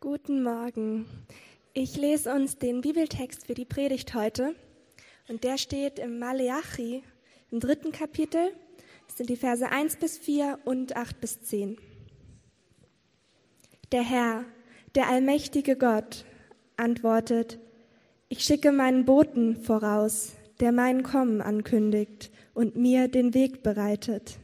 [0.00, 1.06] Guten Morgen.
[1.72, 4.54] Ich lese uns den Bibeltext für die Predigt heute.
[5.26, 7.02] Und der steht im Maleachi
[7.50, 8.52] im dritten Kapitel.
[9.08, 11.78] Das sind die Verse 1 bis 4 und 8 bis 10.
[13.90, 14.44] Der Herr,
[14.94, 16.24] der allmächtige Gott,
[16.76, 17.58] antwortet,
[18.28, 24.38] ich schicke meinen Boten voraus, der mein Kommen ankündigt und mir den Weg bereitet.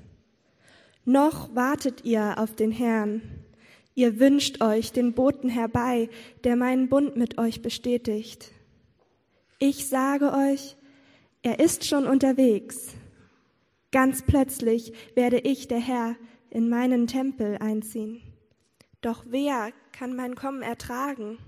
[1.05, 3.44] Noch wartet ihr auf den Herrn.
[3.95, 6.09] Ihr wünscht euch den Boten herbei,
[6.43, 8.51] der meinen Bund mit euch bestätigt.
[9.59, 10.77] Ich sage euch,
[11.43, 12.89] er ist schon unterwegs.
[13.93, 16.17] Ganz plötzlich werde ich, der Herr,
[16.51, 18.21] in meinen Tempel einziehen.
[19.01, 21.39] Doch wer kann mein Kommen ertragen?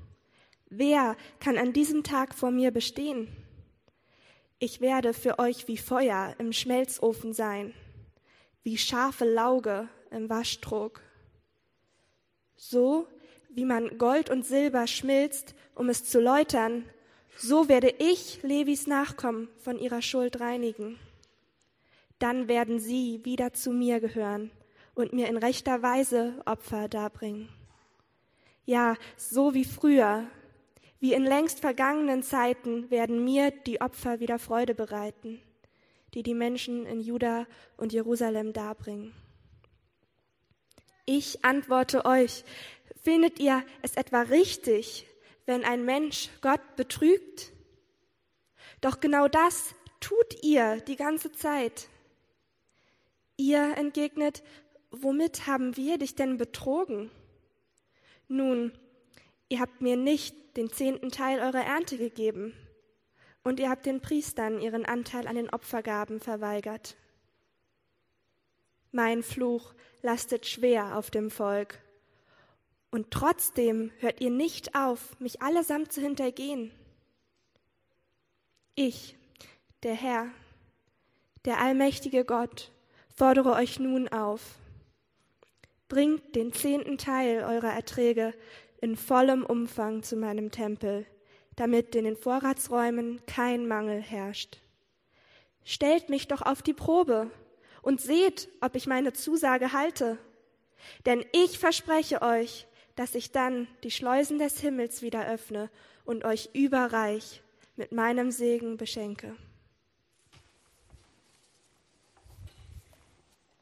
[0.68, 3.28] Wer kann an diesem Tag vor mir bestehen?
[4.58, 7.74] Ich werde für euch wie Feuer im Schmelzofen sein,
[8.62, 11.02] wie scharfe Lauge im Waschtrog.
[12.56, 13.06] So
[13.50, 16.84] wie man Gold und Silber schmilzt, um es zu läutern,
[17.38, 20.98] so werde ich Levis Nachkommen von ihrer Schuld reinigen.
[22.18, 24.50] Dann werden sie wieder zu mir gehören
[24.94, 27.48] und mir in rechter Weise Opfer darbringen.
[28.64, 30.26] Ja, so wie früher,
[30.98, 35.40] wie in längst vergangenen Zeiten werden mir die Opfer wieder Freude bereiten,
[36.14, 37.46] die die Menschen in Juda
[37.76, 39.14] und Jerusalem darbringen.
[41.06, 42.44] Ich antworte euch,
[43.00, 45.06] findet ihr es etwa richtig,
[45.46, 47.52] wenn ein Mensch Gott betrügt?
[48.80, 51.88] Doch genau das tut ihr die ganze Zeit.
[53.36, 54.42] Ihr entgegnet,
[54.90, 57.10] womit haben wir dich denn betrogen?
[58.26, 58.72] Nun,
[59.48, 62.52] ihr habt mir nicht den zehnten Teil eurer Ernte gegeben
[63.44, 66.96] und ihr habt den Priestern ihren Anteil an den Opfergaben verweigert.
[68.96, 71.82] Mein Fluch lastet schwer auf dem Volk.
[72.90, 76.70] Und trotzdem hört ihr nicht auf, mich allesamt zu hintergehen.
[78.74, 79.14] Ich,
[79.82, 80.28] der Herr,
[81.44, 82.72] der allmächtige Gott,
[83.14, 84.40] fordere euch nun auf.
[85.90, 88.32] Bringt den zehnten Teil eurer Erträge
[88.80, 91.04] in vollem Umfang zu meinem Tempel,
[91.54, 94.56] damit in den Vorratsräumen kein Mangel herrscht.
[95.64, 97.30] Stellt mich doch auf die Probe
[97.86, 100.18] und seht, ob ich meine Zusage halte.
[101.06, 102.66] Denn ich verspreche euch,
[102.96, 105.70] dass ich dann die Schleusen des Himmels wieder öffne
[106.04, 107.44] und euch überreich
[107.76, 109.36] mit meinem Segen beschenke.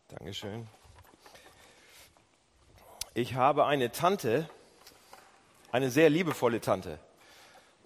[0.08, 0.68] Dankeschön.
[3.12, 4.48] Ich habe eine Tante,
[5.70, 6.98] eine sehr liebevolle Tante.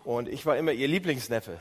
[0.05, 1.59] Und ich war immer ihr Lieblingsneffe,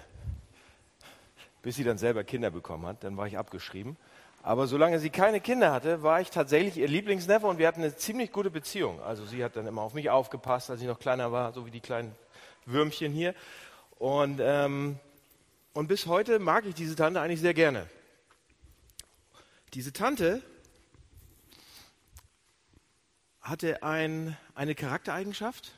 [1.63, 3.03] bis sie dann selber Kinder bekommen hat.
[3.03, 3.97] Dann war ich abgeschrieben.
[4.47, 7.93] Aber solange sie keine Kinder hatte, war ich tatsächlich ihr Lieblingsneffe und wir hatten eine
[7.97, 9.01] ziemlich gute Beziehung.
[9.01, 11.69] Also sie hat dann immer auf mich aufgepasst, als ich noch kleiner war, so wie
[11.69, 12.15] die kleinen
[12.65, 13.35] Würmchen hier.
[13.99, 14.99] Und, ähm,
[15.73, 17.89] und bis heute mag ich diese Tante eigentlich sehr gerne.
[19.73, 20.41] Diese Tante
[23.41, 25.77] hatte ein, eine Charaktereigenschaft,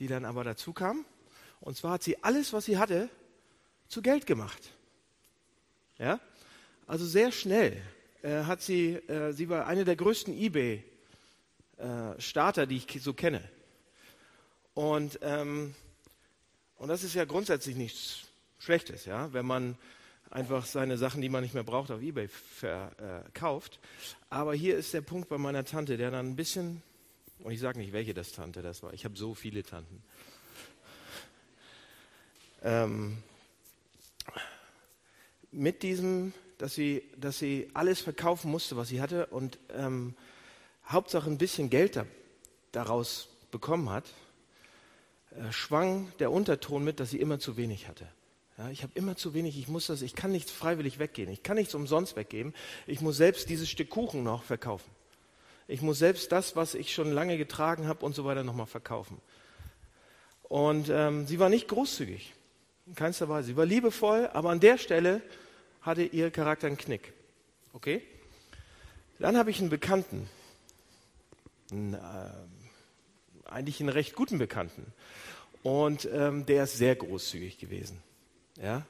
[0.00, 1.04] die dann aber dazu kam.
[1.60, 3.08] Und zwar hat sie alles, was sie hatte,
[3.86, 4.72] zu Geld gemacht.
[5.96, 6.18] Ja?
[6.88, 7.80] Also sehr schnell
[8.22, 13.42] äh, hat sie, äh, sie war eine der größten eBay-Starter, äh, die ich so kenne.
[14.74, 15.74] Und, ähm,
[16.76, 18.24] und das ist ja grundsätzlich nichts
[18.58, 19.76] Schlechtes, ja, wenn man
[20.30, 23.80] einfach seine Sachen, die man nicht mehr braucht, auf eBay verkauft.
[24.28, 26.82] Aber hier ist der Punkt bei meiner Tante, der dann ein bisschen,
[27.40, 30.02] und ich sage nicht, welche das Tante das war, ich habe so viele Tanten.
[32.62, 33.22] Ähm,
[35.50, 40.14] mit diesem dass sie, dass sie alles verkaufen musste, was sie hatte und ähm,
[40.86, 42.04] Hauptsache ein bisschen Geld da,
[42.72, 44.04] daraus bekommen hat,
[45.30, 48.06] äh, schwang der Unterton mit, dass sie immer zu wenig hatte.
[48.58, 51.42] Ja, ich habe immer zu wenig, ich muss das, ich kann nichts freiwillig weggehen, ich
[51.42, 52.52] kann nichts umsonst weggeben,
[52.86, 54.90] ich muss selbst dieses Stück Kuchen noch verkaufen.
[55.66, 59.18] Ich muss selbst das, was ich schon lange getragen habe und so weiter nochmal verkaufen.
[60.42, 62.34] Und ähm, sie war nicht großzügig,
[62.86, 63.46] in keinster Weise.
[63.46, 65.22] Sie war liebevoll, aber an der Stelle
[65.82, 67.12] hatte ihr Charakter einen Knick.
[67.72, 68.02] Okay?
[69.18, 70.28] Dann habe ich einen Bekannten,
[71.70, 71.98] einen, äh,
[73.44, 74.92] eigentlich einen recht guten Bekannten.
[75.62, 78.02] Und ähm, der ist sehr großzügig gewesen.
[78.60, 78.86] Ja?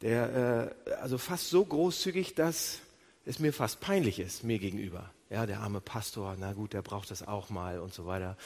[0.00, 2.80] Der, äh, also fast so großzügig, dass
[3.26, 5.10] es mir fast peinlich ist, mir gegenüber.
[5.28, 8.36] Ja, der arme Pastor, na gut, der braucht das auch mal und so weiter.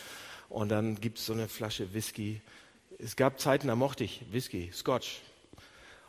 [0.48, 2.42] Und dann gibt es so eine Flasche Whisky.
[2.98, 5.22] Es gab Zeiten, da mochte ich Whisky, Scotch,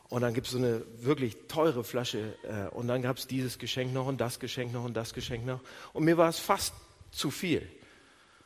[0.10, 2.36] und dann gibt es so eine wirklich teure Flasche.
[2.44, 5.46] Äh, und dann gab es dieses Geschenk noch und das Geschenk noch und das Geschenk
[5.46, 5.62] noch.
[5.94, 6.74] Und mir war es fast
[7.12, 7.68] zu viel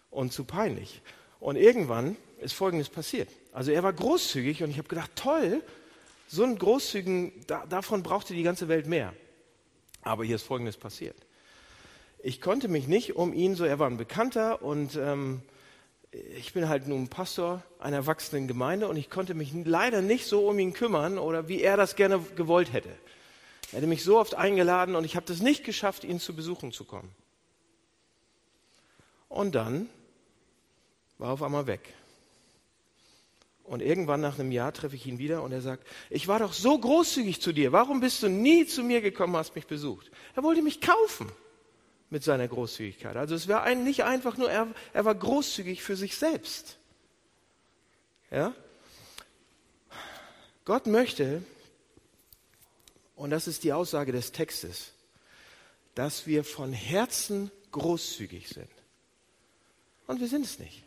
[0.10, 1.02] und zu peinlich.
[1.40, 3.30] Und irgendwann ist Folgendes passiert.
[3.52, 5.62] Also er war großzügig und ich habe gedacht, toll,
[6.28, 9.14] so einen großzügigen, da, davon brauchte die ganze Welt mehr.
[10.02, 11.18] Aber hier ist Folgendes passiert.
[12.22, 15.42] Ich konnte mich nicht um ihn, so er war ein Bekannter und ähm,
[16.12, 20.48] ich bin halt nun Pastor einer erwachsenen Gemeinde und ich konnte mich leider nicht so
[20.48, 22.90] um ihn kümmern oder wie er das gerne gewollt hätte.
[23.72, 26.72] Er hätte mich so oft eingeladen und ich habe das nicht geschafft, ihn zu besuchen
[26.72, 27.12] zu kommen.
[29.28, 29.88] Und dann
[31.20, 31.94] war auf einmal weg.
[33.64, 36.54] Und irgendwann nach einem Jahr treffe ich ihn wieder und er sagt, ich war doch
[36.54, 40.10] so großzügig zu dir, warum bist du nie zu mir gekommen, hast mich besucht?
[40.36, 41.32] Er wollte mich kaufen
[42.10, 43.16] mit seiner Großzügigkeit.
[43.16, 46.78] Also es war ein, nicht einfach nur, er, er war großzügig für sich selbst.
[48.32, 48.54] Ja?
[50.66, 51.44] Gott möchte,
[53.16, 54.92] und das ist die Aussage des Textes,
[55.96, 58.70] dass wir von Herzen großzügig sind.
[60.08, 60.84] Und wir sind es nicht.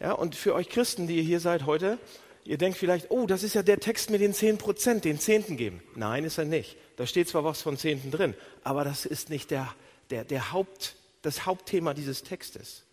[0.00, 1.98] Ja, und für euch Christen, die ihr hier seid heute,
[2.44, 5.56] ihr denkt vielleicht, oh, das ist ja der Text mit den 10 Prozent, den Zehnten
[5.56, 5.82] geben.
[5.94, 6.76] Nein, ist er nicht.
[6.96, 8.34] Da steht zwar was von Zehnten drin,
[8.64, 9.74] aber das ist nicht der,
[10.10, 12.84] der, der Haupt, das Hauptthema dieses Textes.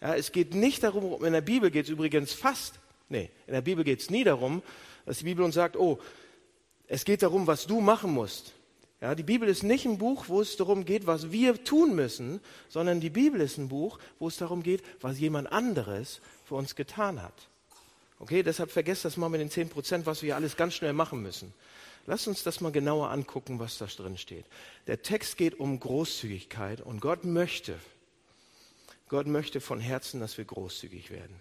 [0.00, 2.74] Ja, es geht nicht darum, in der Bibel geht es übrigens fast,
[3.08, 4.62] nee, in der Bibel geht es nie darum,
[5.06, 5.98] dass die Bibel uns sagt, oh,
[6.88, 8.52] es geht darum, was du machen musst.
[9.00, 12.40] Ja, die Bibel ist nicht ein Buch, wo es darum geht, was wir tun müssen,
[12.68, 16.76] sondern die Bibel ist ein Buch, wo es darum geht, was jemand anderes für uns
[16.76, 17.48] getan hat.
[18.20, 21.20] Okay, deshalb vergesst das mal mit den 10 Prozent, was wir alles ganz schnell machen
[21.20, 21.52] müssen.
[22.06, 24.44] Lass uns das mal genauer angucken, was da drin steht.
[24.86, 27.78] Der Text geht um Großzügigkeit und Gott möchte,
[29.08, 31.40] Gott möchte von Herzen, dass wir großzügig werden.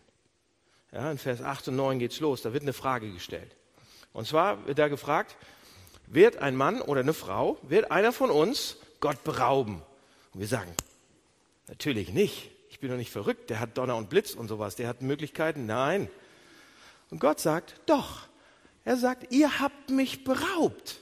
[0.92, 3.56] Ja, in Vers 8 und 9 geht's los, da wird eine Frage gestellt.
[4.14, 5.38] Und zwar wird da gefragt,
[6.08, 9.82] wird ein Mann oder eine Frau, wird einer von uns Gott berauben?
[10.34, 10.74] Und wir sagen,
[11.68, 12.52] natürlich nicht.
[12.70, 13.50] Ich bin doch nicht verrückt.
[13.50, 14.76] Der hat Donner und Blitz und sowas.
[14.76, 15.66] Der hat Möglichkeiten.
[15.66, 16.10] Nein.
[17.10, 18.28] Und Gott sagt, doch.
[18.84, 20.98] Er sagt, ihr habt mich beraubt.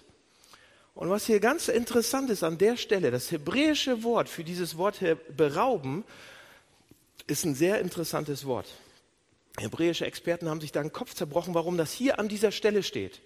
[0.95, 4.99] Und was hier ganz interessant ist an der Stelle, das hebräische Wort für dieses Wort
[5.35, 6.03] berauben
[7.27, 8.67] ist ein sehr interessantes Wort.
[9.57, 13.21] Hebräische Experten haben sich da den Kopf zerbrochen, warum das hier an dieser Stelle steht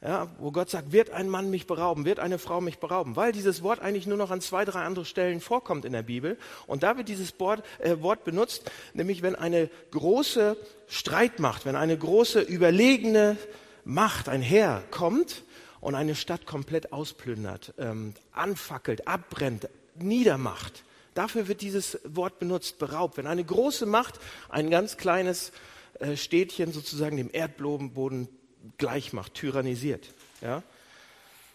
[0.00, 3.32] ja, wo Gott sagt, wird ein Mann mich berauben, wird eine Frau mich berauben, weil
[3.32, 6.38] dieses Wort eigentlich nur noch an zwei, drei andere Stellen vorkommt in der Bibel.
[6.68, 10.56] Und da wird dieses Wort, äh, Wort benutzt, nämlich wenn eine große
[10.86, 13.36] Streitmacht, wenn eine große überlegene
[13.84, 15.42] Macht, ein Heer kommt
[15.80, 20.84] und eine Stadt komplett ausplündert, ähm, anfackelt, abbrennt, niedermacht.
[21.14, 23.16] Dafür wird dieses Wort benutzt, beraubt.
[23.16, 25.50] Wenn eine große Macht ein ganz kleines
[25.98, 28.28] äh, Städtchen sozusagen dem Erdboden
[28.76, 30.12] gleich macht, tyrannisiert.
[30.40, 30.62] Ja?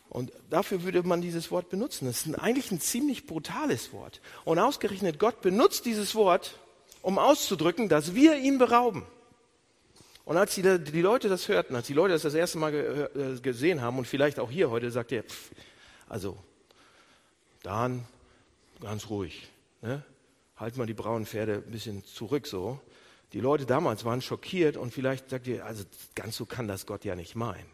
[0.09, 2.05] Und dafür würde man dieses Wort benutzen.
[2.05, 4.21] Das ist eigentlich ein ziemlich brutales Wort.
[4.45, 6.59] Und ausgerechnet Gott benutzt dieses Wort,
[7.01, 9.05] um auszudrücken, dass wir ihn berauben.
[10.25, 13.35] Und als die, die Leute das hörten, als die Leute das das erste Mal ge,
[13.35, 15.51] äh, gesehen haben und vielleicht auch hier heute, sagt er, pff,
[16.07, 16.37] also,
[17.61, 18.05] dann
[18.79, 19.47] ganz ruhig.
[19.81, 20.03] Ne?
[20.57, 22.79] Halt mal die braunen Pferde ein bisschen zurück so.
[23.33, 25.83] Die Leute damals waren schockiert und vielleicht sagt ihr, also
[26.13, 27.69] ganz so kann das Gott ja nicht meinen.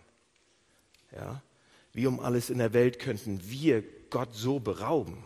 [1.14, 1.42] Ja?
[1.92, 5.24] Wie um alles in der Welt könnten wir Gott so berauben?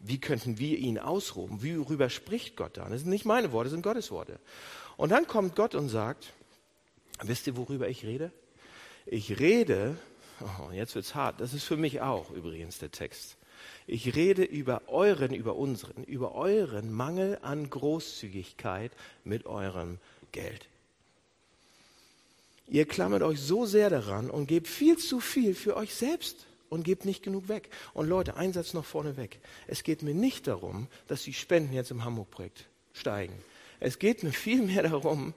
[0.00, 1.62] Wie könnten wir ihn ausrufen?
[1.62, 2.88] Worüber spricht Gott da?
[2.88, 4.38] Das sind nicht meine Worte, das sind Gottes Worte.
[4.96, 6.32] Und dann kommt Gott und sagt,
[7.22, 8.30] wisst ihr, worüber ich rede?
[9.06, 9.96] Ich rede,
[10.40, 13.37] oh, jetzt wird's hart, das ist für mich auch übrigens der Text.
[13.90, 18.92] Ich rede über euren, über unseren, über euren Mangel an Großzügigkeit
[19.24, 19.96] mit eurem
[20.30, 20.66] Geld.
[22.66, 26.84] Ihr klammert euch so sehr daran und gebt viel zu viel für euch selbst und
[26.84, 27.70] gebt nicht genug weg.
[27.94, 29.38] Und Leute, ein Satz noch vorneweg.
[29.66, 33.32] Es geht mir nicht darum, dass die Spenden jetzt im Hamburg-Projekt steigen.
[33.80, 35.32] Es geht mir vielmehr darum,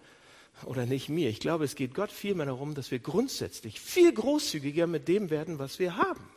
[0.66, 4.88] oder nicht mir, ich glaube, es geht Gott vielmehr darum, dass wir grundsätzlich viel großzügiger
[4.88, 6.30] mit dem werden, was wir haben.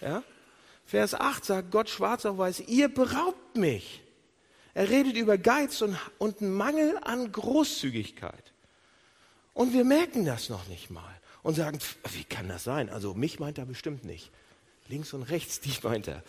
[0.00, 0.24] Ja?
[0.86, 4.02] Vers 8 sagt Gott schwarz auf weiß, ihr beraubt mich.
[4.74, 8.52] Er redet über Geiz und, und Mangel an Großzügigkeit.
[9.54, 11.78] Und wir merken das noch nicht mal und sagen,
[12.12, 12.90] wie kann das sein?
[12.90, 14.30] Also mich meint er bestimmt nicht.
[14.88, 16.22] Links und rechts, die meint er.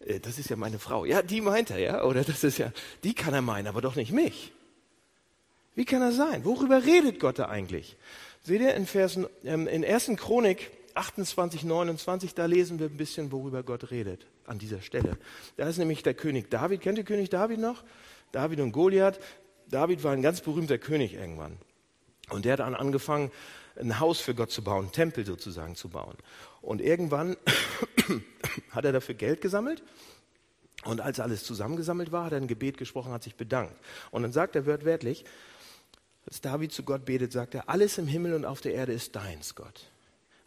[0.00, 1.04] Äh, das ist ja meine Frau.
[1.04, 2.04] Ja, die meint er, ja.
[2.04, 2.72] Oder das ist ja,
[3.04, 4.52] die kann er meinen, aber doch nicht mich.
[5.74, 6.44] Wie kann das sein?
[6.44, 7.96] Worüber redet Gott da eigentlich?
[8.42, 10.12] Seht ihr in Versen, ähm, in 1.
[10.16, 15.18] Chronik 28, 29, da lesen wir ein bisschen, worüber Gott redet an dieser Stelle.
[15.56, 16.80] Da ist nämlich der König David.
[16.80, 17.82] Kennt ihr König David noch?
[18.32, 19.18] David und Goliath.
[19.68, 21.56] David war ein ganz berühmter König irgendwann.
[22.30, 23.30] Und der hat dann angefangen,
[23.76, 26.16] ein Haus für Gott zu bauen, einen Tempel sozusagen zu bauen.
[26.62, 27.36] Und irgendwann
[28.70, 29.82] hat er dafür Geld gesammelt
[30.84, 33.74] Und als alles zusammengesammelt war, hat er ein Gebet gesprochen, hat sich bedankt.
[34.10, 35.24] Und dann sagt er wörtlich,
[36.26, 39.16] als David zu Gott betet, sagt er, alles im Himmel und auf der Erde ist
[39.16, 39.90] deins, Gott.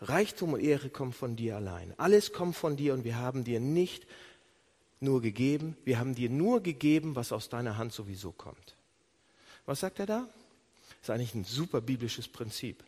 [0.02, 1.94] Reichtum und Ehre kommen von dir allein.
[1.98, 4.06] Alles kommt von dir und wir haben dir nicht
[5.00, 8.76] nur gegeben, wir haben dir nur gegeben, was aus deiner Hand sowieso kommt.
[9.66, 10.28] Was sagt er da?
[10.90, 12.84] Das ist eigentlich ein super biblisches Prinzip.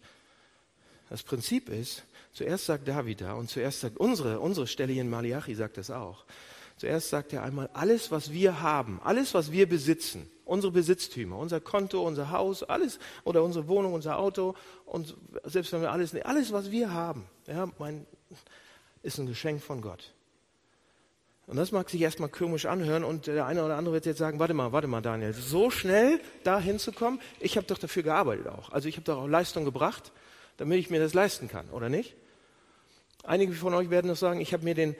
[1.10, 5.56] Das Prinzip ist, zuerst sagt David da und zuerst sagt unsere, unsere Stelle in Malachi
[5.56, 6.24] sagt das auch.
[6.78, 11.62] Zuerst sagt er einmal, alles, was wir haben, alles, was wir besitzen, unsere Besitztümer, unser
[11.62, 16.52] Konto, unser Haus, alles, oder unsere Wohnung, unser Auto, und selbst wenn wir alles, alles,
[16.52, 18.06] was wir haben, ja, mein,
[19.04, 20.14] ist ein Geschenk von Gott.
[21.46, 24.38] Und das mag sich erstmal komisch anhören und der eine oder andere wird jetzt sagen,
[24.40, 28.72] warte mal, warte mal, Daniel, so schnell da hinzukommen, ich habe doch dafür gearbeitet auch.
[28.72, 30.12] Also ich habe doch auch Leistung gebracht,
[30.58, 32.16] damit ich mir das leisten kann, oder nicht?
[33.24, 34.96] Einige von euch werden noch sagen, ich habe mir den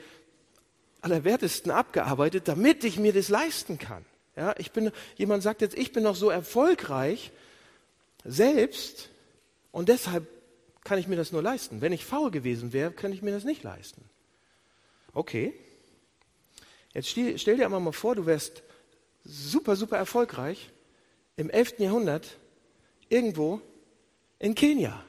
[1.02, 4.04] Allerwertesten abgearbeitet, damit ich mir das leisten kann.
[4.36, 7.32] Ja, ich bin, jemand sagt jetzt, ich bin noch so erfolgreich
[8.24, 9.10] selbst
[9.72, 10.26] und deshalb
[10.84, 11.80] kann ich mir das nur leisten.
[11.80, 14.02] Wenn ich faul gewesen wäre, könnte ich mir das nicht leisten.
[15.12, 15.52] Okay.
[16.94, 18.62] Jetzt stell, stell dir einmal mal vor, du wärst
[19.24, 20.70] super, super erfolgreich
[21.36, 21.78] im 11.
[21.78, 22.36] Jahrhundert
[23.08, 23.60] irgendwo
[24.38, 25.04] in Kenia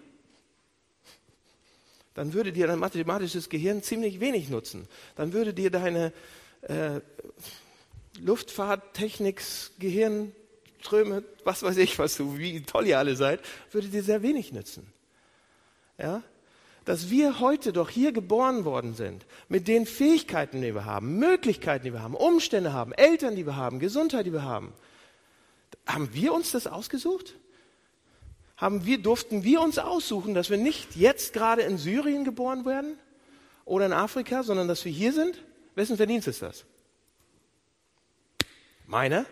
[2.13, 4.87] dann würde dir dein mathematisches Gehirn ziemlich wenig nutzen.
[5.15, 6.11] Dann würde dir deine
[6.61, 6.99] äh,
[8.19, 13.39] Luftfahrttechniks, Gehirnströme, was weiß ich, was du, wie toll ihr alle seid,
[13.71, 14.91] würde dir sehr wenig nützen.
[15.97, 16.23] Ja?
[16.85, 21.85] Dass wir heute doch hier geboren worden sind, mit den Fähigkeiten, die wir haben, Möglichkeiten,
[21.85, 24.73] die wir haben, Umstände haben, Eltern, die wir haben, Gesundheit, die wir haben.
[25.85, 27.35] Haben wir uns das ausgesucht?
[28.61, 32.95] haben wir, durften wir uns aussuchen, dass wir nicht jetzt gerade in Syrien geboren werden
[33.65, 35.41] oder in Afrika, sondern dass wir hier sind?
[35.73, 36.63] Wessen Verdienst ist das?
[38.91, 39.25] Meine?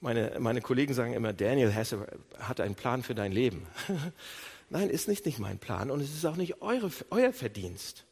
[0.00, 2.06] Meine, meine Kollegen sagen immer, Daniel Hesse
[2.38, 3.66] hat einen Plan für dein Leben.
[4.70, 8.04] Nein, ist nicht, nicht mein Plan und es ist auch nicht eure, euer Verdienst.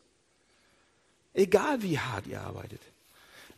[1.32, 2.82] Egal wie hart ihr arbeitet.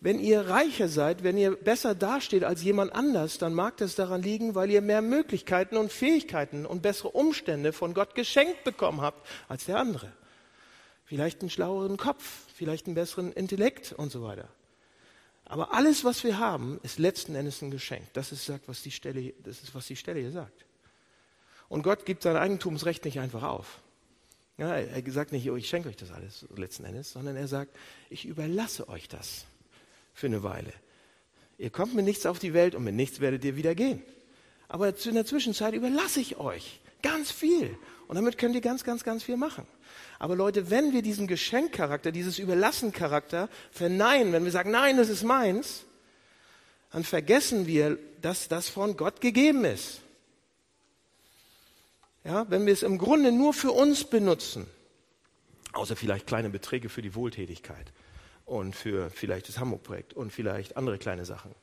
[0.01, 4.23] Wenn ihr reicher seid, wenn ihr besser dasteht als jemand anders, dann mag das daran
[4.23, 9.27] liegen, weil ihr mehr Möglichkeiten und Fähigkeiten und bessere Umstände von Gott geschenkt bekommen habt
[9.49, 10.13] als der andere.
[11.07, 14.49] Vielleicht einen schlaueren Kopf, vielleicht einen besseren Intellekt und so weiter.
[15.53, 18.11] Aber alles, was wir haben, ist letzten Endes ein Geschenk.
[18.15, 20.65] Das ist, was die Stelle, das ist, was die Stelle hier sagt.
[21.69, 23.81] Und Gott gibt sein Eigentumsrecht nicht einfach auf.
[24.57, 27.77] Ja, er sagt nicht, oh, ich schenke euch das alles letzten Endes, sondern er sagt,
[28.09, 29.45] ich überlasse euch das
[30.15, 30.73] für eine Weile.
[31.59, 34.03] Ihr kommt mit nichts auf die Welt und mit nichts werdet ihr wieder gehen.
[34.69, 37.77] Aber in der Zwischenzeit überlasse ich euch ganz viel.
[38.13, 39.67] Und damit könnt ihr ganz, ganz, ganz viel machen.
[40.19, 45.23] Aber Leute, wenn wir diesen Geschenkcharakter, dieses Überlassen-Charakter verneinen, wenn wir sagen, nein, das ist
[45.23, 45.87] meins,
[46.91, 50.03] dann vergessen wir, dass das von Gott gegeben ist.
[52.23, 54.67] Ja, wenn wir es im Grunde nur für uns benutzen,
[55.73, 57.95] außer vielleicht kleine Beträge für die Wohltätigkeit,
[58.45, 61.55] und für vielleicht das Hamburg-Projekt und vielleicht andere kleine Sachen.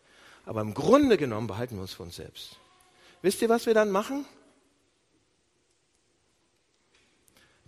[0.47, 2.57] Aber im Grunde genommen behalten wir uns für uns selbst.
[3.21, 4.25] Wisst ihr, was wir dann machen?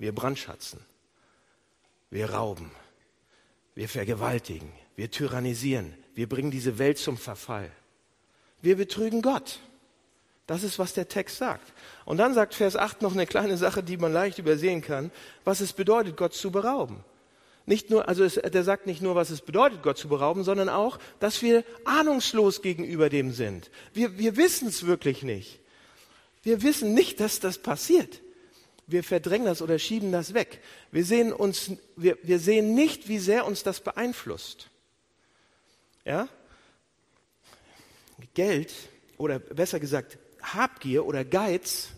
[0.01, 0.79] Wir brandschatzen,
[2.09, 2.71] wir rauben,
[3.75, 7.71] wir vergewaltigen, wir tyrannisieren, wir bringen diese Welt zum Verfall.
[8.63, 9.59] Wir betrügen Gott.
[10.47, 11.71] Das ist, was der Text sagt.
[12.03, 15.11] Und dann sagt Vers 8 noch eine kleine Sache, die man leicht übersehen kann,
[15.43, 17.03] was es bedeutet, Gott zu berauben.
[17.67, 20.69] Nicht nur, also es, der sagt nicht nur, was es bedeutet, Gott zu berauben, sondern
[20.69, 23.69] auch, dass wir ahnungslos gegenüber dem sind.
[23.93, 25.59] Wir, wir wissen es wirklich nicht.
[26.41, 28.19] Wir wissen nicht, dass das passiert.
[28.87, 30.61] Wir verdrängen das oder schieben das weg.
[30.91, 34.69] Wir sehen uns, wir, wir sehen nicht, wie sehr uns das beeinflusst.
[36.05, 36.27] Ja?
[38.33, 38.73] Geld
[39.17, 41.89] oder besser gesagt Habgier oder Geiz,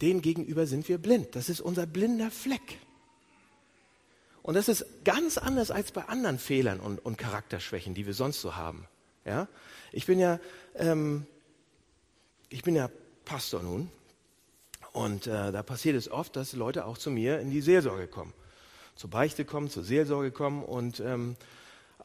[0.00, 1.34] den gegenüber sind wir blind.
[1.34, 2.78] Das ist unser blinder Fleck.
[4.42, 8.40] Und das ist ganz anders als bei anderen Fehlern und, und Charakterschwächen, die wir sonst
[8.40, 8.86] so haben.
[9.24, 9.48] Ja?
[9.90, 10.38] Ich bin ja,
[10.74, 11.26] ähm,
[12.50, 12.90] ich bin ja
[13.24, 13.90] Pastor nun.
[14.94, 18.32] Und äh, da passiert es oft, dass Leute auch zu mir in die Seelsorge kommen.
[18.94, 21.34] Zur Beichte kommen, zur Seelsorge kommen und ähm,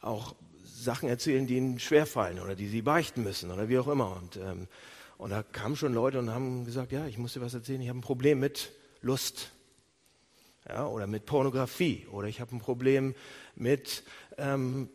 [0.00, 4.16] auch Sachen erzählen, die ihnen schwerfallen oder die sie beichten müssen oder wie auch immer.
[4.16, 4.66] Und, ähm,
[5.18, 7.88] und da kamen schon Leute und haben gesagt, ja, ich muss dir was erzählen, ich
[7.88, 9.52] habe ein Problem mit Lust
[10.68, 13.14] ja, oder mit Pornografie oder ich habe ein Problem
[13.54, 14.02] mit
[14.36, 14.88] ähm,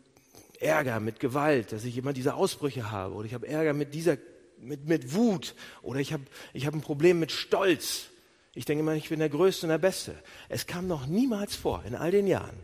[0.60, 4.18] Ärger, mit Gewalt, dass ich immer diese Ausbrüche habe oder ich habe Ärger mit dieser,
[4.66, 8.06] mit, mit Wut oder ich habe ich hab ein Problem mit Stolz.
[8.54, 10.16] Ich denke immer, ich bin der Größte und der Beste.
[10.48, 12.58] Es kam noch niemals vor in all den Jahren.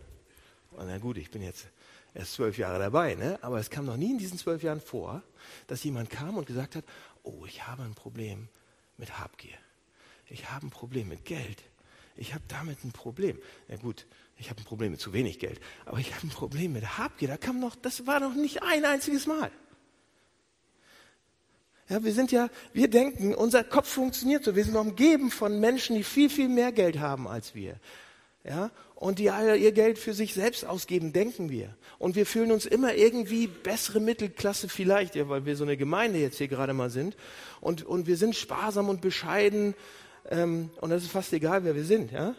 [0.76, 1.66] na gut, ich bin jetzt
[2.14, 3.38] erst zwölf Jahre dabei, ne?
[3.42, 5.22] aber es kam noch nie in diesen zwölf Jahren vor,
[5.66, 6.84] dass jemand kam und gesagt hat,
[7.22, 8.48] oh, ich habe ein Problem
[8.96, 9.56] mit Habgier.
[10.28, 11.62] Ich habe ein Problem mit Geld.
[12.16, 13.38] Ich habe damit ein Problem.
[13.68, 14.06] Ja gut,
[14.38, 17.28] ich habe ein Problem mit zu wenig Geld, aber ich habe ein Problem mit Habgier.
[17.28, 19.50] Da kam noch, das war noch nicht ein einziges Mal.
[21.88, 24.56] Ja, wir sind ja, wir denken, unser Kopf funktioniert so.
[24.56, 27.76] Wir sind umgeben von Menschen, die viel, viel mehr Geld haben als wir.
[28.44, 31.76] Ja, und die alle ihr Geld für sich selbst ausgeben, denken wir.
[31.98, 36.18] Und wir fühlen uns immer irgendwie bessere Mittelklasse vielleicht, ja, weil wir so eine Gemeinde
[36.18, 37.16] jetzt hier gerade mal sind.
[37.60, 39.74] Und, und wir sind sparsam und bescheiden.
[40.30, 42.34] Ähm, und das ist fast egal, wer wir sind, ja.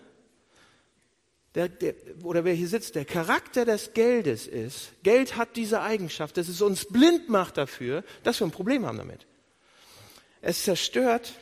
[1.55, 6.35] Der, der, oder wer hier sitzt, der Charakter des Geldes ist, Geld hat diese Eigenschaft,
[6.37, 9.27] dass es uns blind macht dafür, dass wir ein Problem haben damit.
[10.45, 11.35] Es zerstört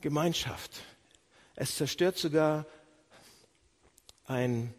[0.00, 0.72] Gemeinschaft.
[1.54, 2.66] Es zerstört sogar
[4.24, 4.74] ein,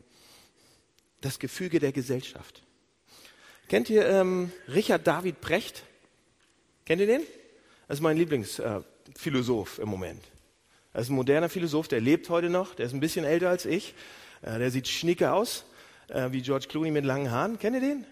[1.22, 2.62] das Gefüge der Gesellschaft.
[3.70, 5.84] Kennt ihr ähm, Richard David Brecht?
[6.84, 7.22] Kennt ihr den?
[7.88, 10.26] Das ist mein Lieblingsphilosoph äh, im Moment.
[10.92, 13.66] Das ist ein moderner Philosoph, der lebt heute noch, der ist ein bisschen älter als
[13.66, 13.94] ich.
[14.42, 15.64] Äh, der sieht schnicke aus,
[16.10, 17.58] äh, wie George Clooney mit langen Haaren.
[17.58, 18.06] Kennt ihr den?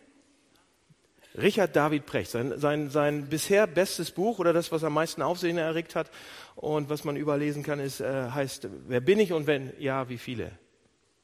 [1.37, 5.57] Richard David Precht, sein, sein, sein bisher bestes Buch oder das, was am meisten Aufsehen
[5.57, 6.09] erregt hat
[6.55, 10.17] und was man überlesen kann, ist, äh, heißt, wer bin ich und wenn, ja, wie
[10.17, 10.51] viele?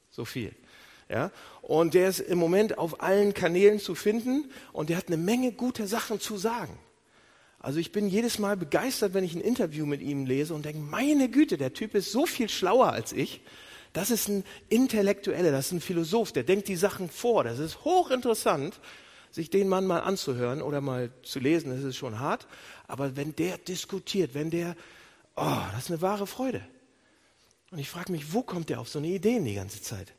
[0.09, 0.53] So viel.
[1.09, 1.31] Ja?
[1.61, 5.53] Und der ist im Moment auf allen Kanälen zu finden und der hat eine Menge
[5.53, 6.77] guter Sachen zu sagen.
[7.59, 10.79] Also ich bin jedes Mal begeistert, wenn ich ein Interview mit ihm lese und denke,
[10.79, 13.41] meine Güte, der Typ ist so viel schlauer als ich.
[13.93, 17.43] Das ist ein Intellektueller, das ist ein Philosoph, der denkt die Sachen vor.
[17.43, 18.79] Das ist hochinteressant
[19.31, 22.47] sich den Mann mal anzuhören oder mal zu lesen, das ist schon hart.
[22.87, 24.75] Aber wenn der diskutiert, wenn der,
[25.35, 26.61] oh, das ist eine wahre Freude.
[27.71, 30.13] Und ich frage mich, wo kommt der auf so eine Idee die ganze Zeit?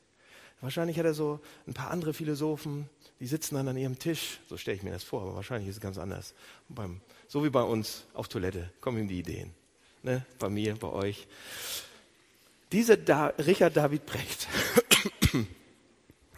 [0.62, 2.88] Wahrscheinlich hat er so ein paar andere Philosophen,
[3.20, 5.76] die sitzen dann an ihrem Tisch, so stelle ich mir das vor, aber wahrscheinlich ist
[5.76, 6.34] es ganz anders.
[6.68, 9.52] Beim, so wie bei uns auf Toilette kommen ihm die Ideen.
[10.02, 10.24] Ne?
[10.38, 11.26] Bei mir, bei euch.
[12.70, 14.48] Dieser da, Richard David Brecht,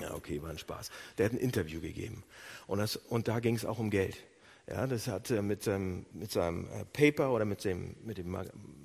[0.04, 2.22] ja okay, war ein Spaß, der hat ein Interview gegeben
[2.66, 4.16] und, das, und da ging es auch um Geld.
[4.66, 8.34] Ja, das hat äh, mit, ähm, mit seinem äh, Paper oder mit dem, mit dem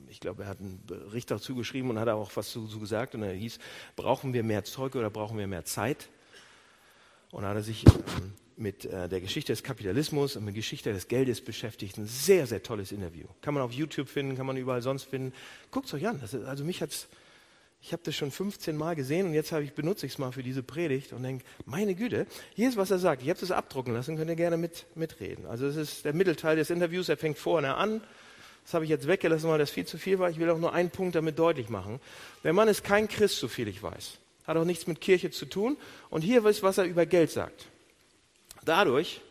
[0.09, 3.15] ich glaube, er hat einen Bericht dazu geschrieben und hat auch was dazu gesagt.
[3.15, 3.59] Und er hieß,
[3.95, 6.09] brauchen wir mehr Zeug oder brauchen wir mehr Zeit?
[7.31, 10.91] Und hat er sich ähm, mit äh, der Geschichte des Kapitalismus und mit der Geschichte
[10.91, 11.97] des Geldes beschäftigt.
[11.97, 13.27] Ein sehr, sehr tolles Interview.
[13.41, 15.33] Kann man auf YouTube finden, kann man überall sonst finden.
[15.71, 16.19] Guckt es euch an.
[16.21, 17.07] Ist, also mich hat es
[17.81, 20.43] ich habe das schon 15 Mal gesehen und jetzt ich, benutze ich es mal für
[20.43, 23.23] diese Predigt und denke, meine Güte, hier ist, was er sagt.
[23.23, 25.45] Ich habe das abdrucken lassen, könnt ihr gerne mit, mitreden.
[25.45, 28.01] Also es ist der Mittelteil des Interviews, er fängt vorne an.
[28.65, 30.29] Das habe ich jetzt weggelassen, weil das viel zu viel war.
[30.29, 31.99] Ich will auch nur einen Punkt damit deutlich machen.
[32.43, 34.17] Der Mann ist kein Christ, so viel ich weiß.
[34.45, 35.77] Hat auch nichts mit Kirche zu tun.
[36.09, 37.67] Und hier ist, was er über Geld sagt.
[38.65, 39.21] Dadurch,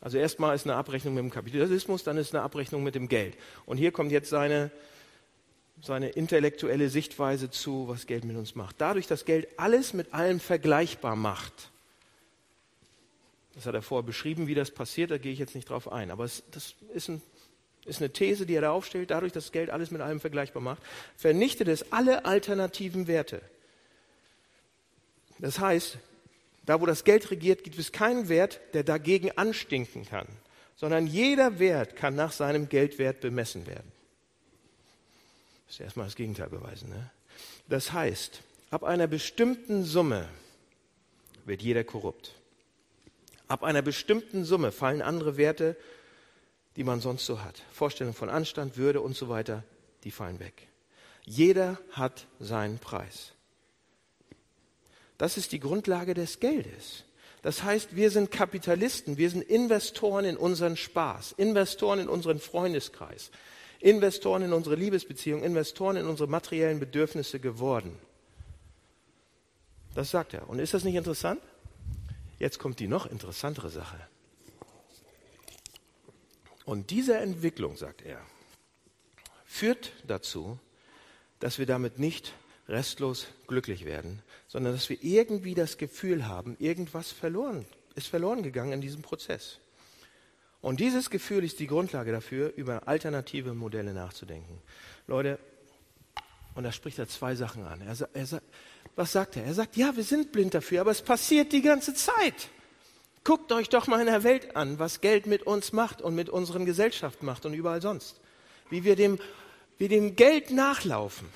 [0.00, 3.36] also erstmal ist eine Abrechnung mit dem Kapitalismus, dann ist eine Abrechnung mit dem Geld.
[3.66, 4.70] Und hier kommt jetzt seine
[5.84, 8.76] seine intellektuelle Sichtweise zu, was Geld mit uns macht.
[8.78, 11.70] Dadurch, dass Geld alles mit allem vergleichbar macht.
[13.54, 16.10] Das hat er vorher beschrieben, wie das passiert, da gehe ich jetzt nicht drauf ein.
[16.10, 17.20] Aber es, das ist, ein,
[17.84, 19.10] ist eine These, die er da aufstellt.
[19.10, 20.82] Dadurch, dass Geld alles mit allem vergleichbar macht,
[21.16, 23.42] vernichtet es alle alternativen Werte.
[25.38, 25.98] Das heißt,
[26.64, 30.28] da wo das Geld regiert, gibt es keinen Wert, der dagegen anstinken kann,
[30.76, 33.92] sondern jeder Wert kann nach seinem Geldwert bemessen werden.
[35.66, 36.90] Das ist erstmal das Gegenteil beweisen.
[36.90, 37.10] Ne?
[37.68, 40.28] Das heißt, ab einer bestimmten Summe
[41.44, 42.34] wird jeder korrupt.
[43.48, 45.76] Ab einer bestimmten Summe fallen andere Werte,
[46.76, 47.62] die man sonst so hat.
[47.72, 49.62] Vorstellungen von Anstand, Würde und so weiter,
[50.04, 50.68] die fallen weg.
[51.24, 53.32] Jeder hat seinen Preis.
[55.18, 57.04] Das ist die Grundlage des Geldes.
[57.42, 63.30] Das heißt, wir sind Kapitalisten, wir sind Investoren in unseren Spaß, Investoren in unseren Freundeskreis.
[63.84, 67.94] Investoren in unsere Liebesbeziehung, Investoren in unsere materiellen Bedürfnisse geworden.
[69.94, 70.48] Das sagt er.
[70.48, 71.42] Und ist das nicht interessant?
[72.38, 74.00] Jetzt kommt die noch interessantere Sache.
[76.64, 78.22] Und diese Entwicklung, sagt er,
[79.44, 80.58] führt dazu,
[81.38, 82.32] dass wir damit nicht
[82.68, 87.66] restlos glücklich werden, sondern dass wir irgendwie das Gefühl haben, irgendwas verloren,
[87.96, 89.60] ist verloren gegangen in diesem Prozess.
[90.64, 94.62] Und dieses Gefühl ist die Grundlage dafür, über alternative Modelle nachzudenken.
[95.06, 95.38] Leute,
[96.54, 97.82] und da spricht er zwei Sachen an.
[97.82, 98.40] Er, er,
[98.96, 99.44] was sagt er?
[99.44, 102.48] Er sagt, ja, wir sind blind dafür, aber es passiert die ganze Zeit.
[103.24, 106.30] Guckt euch doch mal in der Welt an, was Geld mit uns macht und mit
[106.30, 108.22] unseren Gesellschaften macht und überall sonst.
[108.70, 109.18] Wie wir dem,
[109.76, 111.28] wie dem Geld nachlaufen.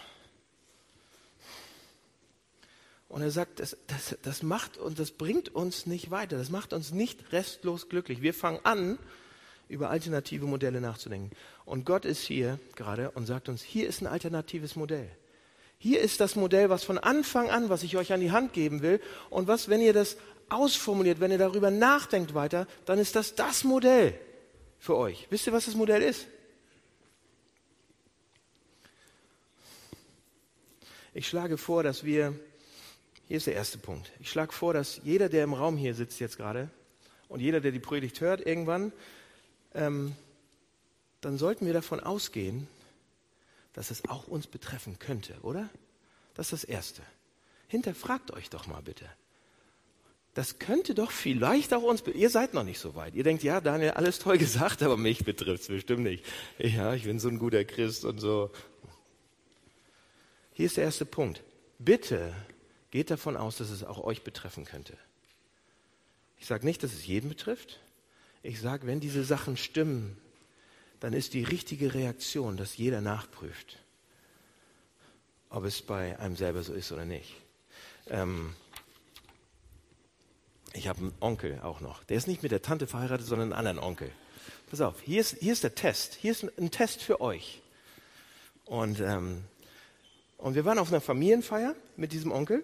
[3.08, 6.36] Und er sagt, das, das, das macht und das bringt uns nicht weiter.
[6.36, 8.20] Das macht uns nicht restlos glücklich.
[8.20, 8.98] Wir fangen an,
[9.68, 11.30] über alternative Modelle nachzudenken.
[11.64, 15.08] Und Gott ist hier gerade und sagt uns, hier ist ein alternatives Modell.
[15.78, 18.82] Hier ist das Modell, was von Anfang an, was ich euch an die Hand geben
[18.82, 19.00] will.
[19.30, 20.16] Und was, wenn ihr das
[20.48, 24.18] ausformuliert, wenn ihr darüber nachdenkt weiter, dann ist das das Modell
[24.78, 25.26] für euch.
[25.30, 26.26] Wisst ihr, was das Modell ist?
[31.14, 32.38] Ich schlage vor, dass wir,
[33.28, 36.18] hier ist der erste Punkt, ich schlage vor, dass jeder, der im Raum hier sitzt
[36.18, 36.70] jetzt gerade
[37.28, 38.90] und jeder, der die Predigt hört, irgendwann,
[39.74, 40.16] ähm,
[41.20, 42.66] dann sollten wir davon ausgehen,
[43.74, 45.68] dass es auch uns betreffen könnte, oder?
[46.32, 47.02] Das ist das Erste.
[47.66, 49.04] Hinterfragt euch doch mal bitte.
[50.32, 53.14] Das könnte doch vielleicht auch uns, ihr seid noch nicht so weit.
[53.14, 56.24] Ihr denkt, ja, Daniel, alles toll gesagt, aber mich betrifft es bestimmt nicht.
[56.58, 58.50] Ja, ich bin so ein guter Christ und so.
[60.54, 61.42] Hier ist der erste Punkt.
[61.78, 62.34] Bitte
[62.90, 64.96] geht davon aus, dass es auch euch betreffen könnte.
[66.38, 67.80] Ich sage nicht, dass es jeden betrifft.
[68.42, 70.16] Ich sage, wenn diese Sachen stimmen,
[71.00, 73.78] dann ist die richtige Reaktion, dass jeder nachprüft,
[75.50, 77.34] ob es bei einem selber so ist oder nicht.
[78.08, 78.54] Ähm
[80.74, 82.04] ich habe einen Onkel auch noch.
[82.04, 84.10] Der ist nicht mit der Tante verheiratet, sondern einen anderen Onkel.
[84.70, 86.14] Pass auf, hier ist, hier ist der Test.
[86.14, 87.62] Hier ist ein, ein Test für euch.
[88.64, 89.44] Und, ähm,
[90.36, 92.62] und wir waren auf einer Familienfeier mit diesem Onkel.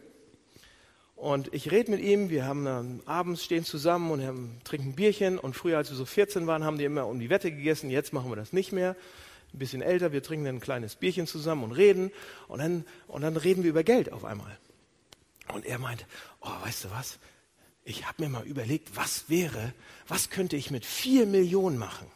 [1.25, 5.39] Und ich rede mit ihm, wir haben dann abends stehen zusammen und haben, trinken Bierchen.
[5.39, 7.89] Und früher, als wir so 14 waren, haben die immer um die Wette gegessen.
[7.89, 8.95] Jetzt machen wir das nicht mehr.
[9.55, 12.13] Ein bisschen älter, wir trinken dann ein kleines Bierchen zusammen und reden.
[12.47, 14.55] Und dann, und dann reden wir über Geld auf einmal.
[15.51, 16.05] Und er meint,
[16.43, 17.19] oh, weißt du was?
[17.85, 19.73] Ich habe mir mal überlegt, was wäre,
[20.07, 22.07] was könnte ich mit vier Millionen machen?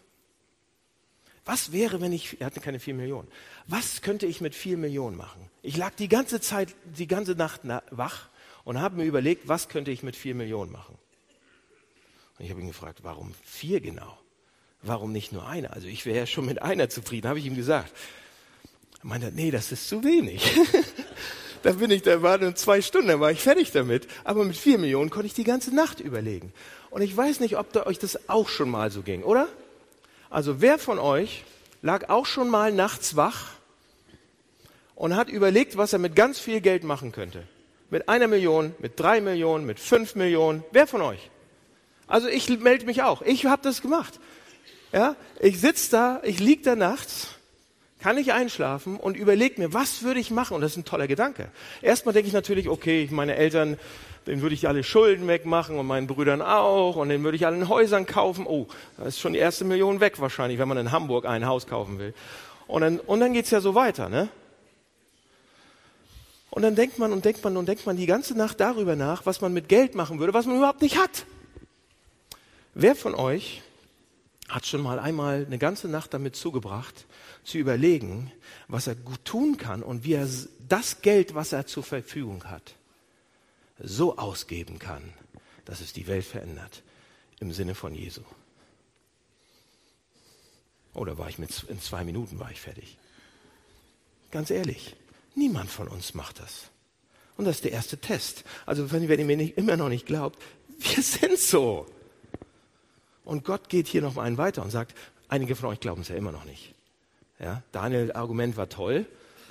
[1.47, 3.29] Was wäre, wenn ich, er hatte keine vier Millionen,
[3.69, 5.49] was könnte ich mit vier Millionen machen?
[5.63, 8.29] Ich lag die ganze Zeit, die ganze Nacht wach
[8.69, 10.99] und habe mir überlegt, was könnte ich mit vier Millionen machen.
[12.39, 14.19] Und ich habe ihn gefragt, warum vier genau?
[14.83, 15.73] Warum nicht nur eine?
[15.73, 17.91] Also ich wäre ja schon mit einer zufrieden, habe ich ihm gesagt.
[19.01, 20.55] Er meinte, nee, das ist zu wenig.
[21.63, 24.07] da bin ich, da war nur zwei Stunden, da war ich fertig damit.
[24.25, 26.53] Aber mit vier Millionen konnte ich die ganze Nacht überlegen.
[26.91, 29.49] Und ich weiß nicht, ob da euch das auch schon mal so ging, oder?
[30.29, 31.43] Also wer von euch
[31.81, 33.47] lag auch schon mal nachts wach
[34.95, 37.49] und hat überlegt, was er mit ganz viel Geld machen könnte?
[37.91, 40.65] Mit einer Million, mit drei Millionen, mit fünf Millionen.
[40.73, 41.31] Wer von euch?
[42.07, 43.23] Also ich melde mich auch.
[43.23, 44.19] Ich habe das gemacht.
[44.93, 47.35] Ja, ich sitze da, ich lieg da nachts,
[48.01, 50.55] kann ich einschlafen und überlege mir, was würde ich machen?
[50.55, 51.51] Und das ist ein toller Gedanke.
[51.83, 53.77] Erstmal denke ich natürlich, okay, meine Eltern,
[54.27, 57.69] denen würde ich alle Schulden wegmachen und meinen Brüdern auch und denen würde ich allen
[57.69, 58.47] Häusern kaufen.
[58.47, 61.67] Oh, da ist schon die erste Million weg wahrscheinlich, wenn man in Hamburg ein Haus
[61.67, 62.15] kaufen will.
[62.67, 64.29] Und dann, und dann geht's ja so weiter, ne?
[66.59, 69.27] Und dann denkt man und denkt man und denkt man die ganze Nacht darüber nach,
[69.27, 71.25] was man mit Geld machen würde, was man überhaupt nicht hat.
[72.75, 73.63] Wer von euch
[74.49, 77.07] hat schon mal einmal eine ganze Nacht damit zugebracht,
[77.45, 78.33] zu überlegen,
[78.67, 80.29] was er gut tun kann und wie er
[80.69, 82.75] das Geld, was er zur Verfügung hat,
[83.79, 85.13] so ausgeben kann,
[85.65, 86.83] dass es die Welt verändert,
[87.39, 88.23] im Sinne von Jesu.
[90.93, 92.99] Oder war ich mit, in zwei Minuten war ich fertig?
[94.33, 94.97] Ganz ehrlich.
[95.39, 96.65] Niemand von uns macht das.
[97.37, 98.43] Und das ist der erste Test.
[98.67, 100.37] Also wenn, ihr mir nicht, immer noch nicht glaubt,
[100.79, 101.87] wir sind so.
[103.25, 104.97] Und Gott geht hier noch mal einen weiter und sagt,
[105.29, 106.75] einige von euch glauben es ja immer noch nicht.
[107.39, 109.07] Ja, Daniel Argument war toll.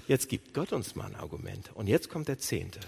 [0.09, 1.69] Jetzt gibt Gott uns mal ein Argument.
[1.73, 2.81] Und jetzt kommt der Zehnte.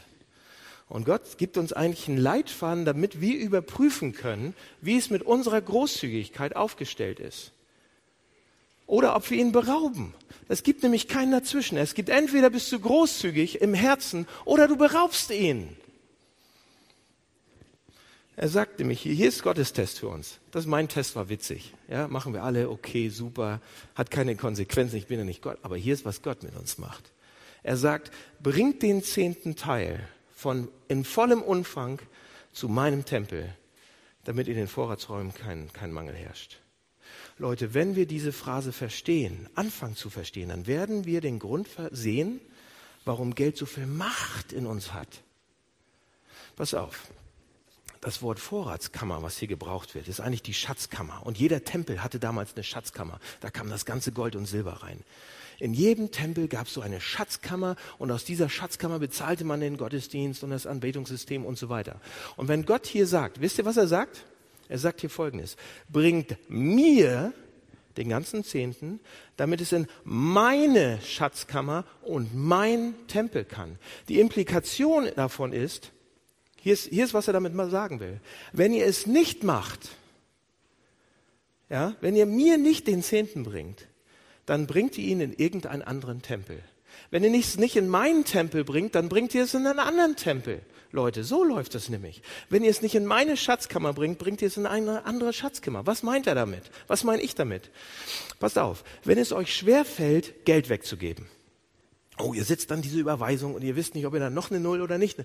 [0.90, 5.62] Und Gott gibt uns eigentlich einen Leitfaden, damit wir überprüfen können, wie es mit unserer
[5.62, 7.54] Großzügigkeit aufgestellt ist
[8.90, 10.14] oder ob wir ihn berauben.
[10.48, 11.78] Es gibt nämlich keinen dazwischen.
[11.78, 15.78] Es gibt entweder bist du großzügig im Herzen oder du beraubst ihn.
[18.36, 20.40] Er sagt nämlich, hier ist Gottes Test für uns.
[20.52, 21.74] Das mein Test war witzig.
[21.88, 23.62] Ja, machen wir alle, okay, super,
[23.96, 25.60] hat keine Konsequenzen, ich bin ja nicht Gott.
[25.62, 27.12] Aber hier ist, was Gott mit uns macht.
[27.62, 30.00] Er sagt, bringt den zehnten Teil
[30.34, 32.00] von in vollem Umfang
[32.54, 33.54] zu meinem Tempel,
[34.24, 36.60] damit in den Vorratsräumen kein, kein Mangel herrscht.
[37.40, 42.42] Leute, wenn wir diese Phrase verstehen, anfangen zu verstehen, dann werden wir den Grund sehen,
[43.06, 45.24] warum Geld so viel Macht in uns hat.
[46.58, 47.08] Pass auf.
[48.02, 51.26] Das Wort Vorratskammer, was hier gebraucht wird, ist eigentlich die Schatzkammer.
[51.26, 53.20] Und jeder Tempel hatte damals eine Schatzkammer.
[53.42, 55.04] Da kam das ganze Gold und Silber rein.
[55.60, 59.76] In jedem Tempel gab es so eine Schatzkammer und aus dieser Schatzkammer bezahlte man den
[59.76, 62.00] Gottesdienst und das Anbetungssystem und so weiter.
[62.38, 64.26] Und wenn Gott hier sagt, wisst ihr, was er sagt?
[64.70, 65.58] Er sagt hier Folgendes,
[65.90, 67.34] bringt mir
[67.98, 69.00] den ganzen Zehnten,
[69.36, 73.78] damit es in meine Schatzkammer und mein Tempel kann.
[74.08, 75.92] Die Implikation davon ist,
[76.62, 78.22] hier ist, hier ist was er damit mal sagen will.
[78.54, 79.90] Wenn ihr es nicht macht,
[81.70, 83.88] ja, wenn ihr mir nicht den Zehnten bringt,
[84.46, 86.62] dann bringt ihr ihn in irgendeinen anderen Tempel.
[87.12, 90.16] Wenn ihr es nicht in meinen Tempel bringt, dann bringt ihr es in einen anderen
[90.16, 90.62] Tempel.
[90.92, 92.24] Leute, so läuft es nämlich.
[92.50, 95.86] Wenn ihr es nicht in meine Schatzkammer bringt, bringt ihr es in eine andere Schatzkammer.
[95.86, 96.64] Was meint er damit?
[96.88, 97.70] Was meine ich damit?
[98.40, 101.28] Passt auf, wenn es euch schwer fällt, Geld wegzugeben.
[102.18, 104.60] Oh, ihr sitzt dann diese Überweisung und ihr wisst nicht, ob ihr dann noch eine
[104.60, 105.24] Null oder nicht.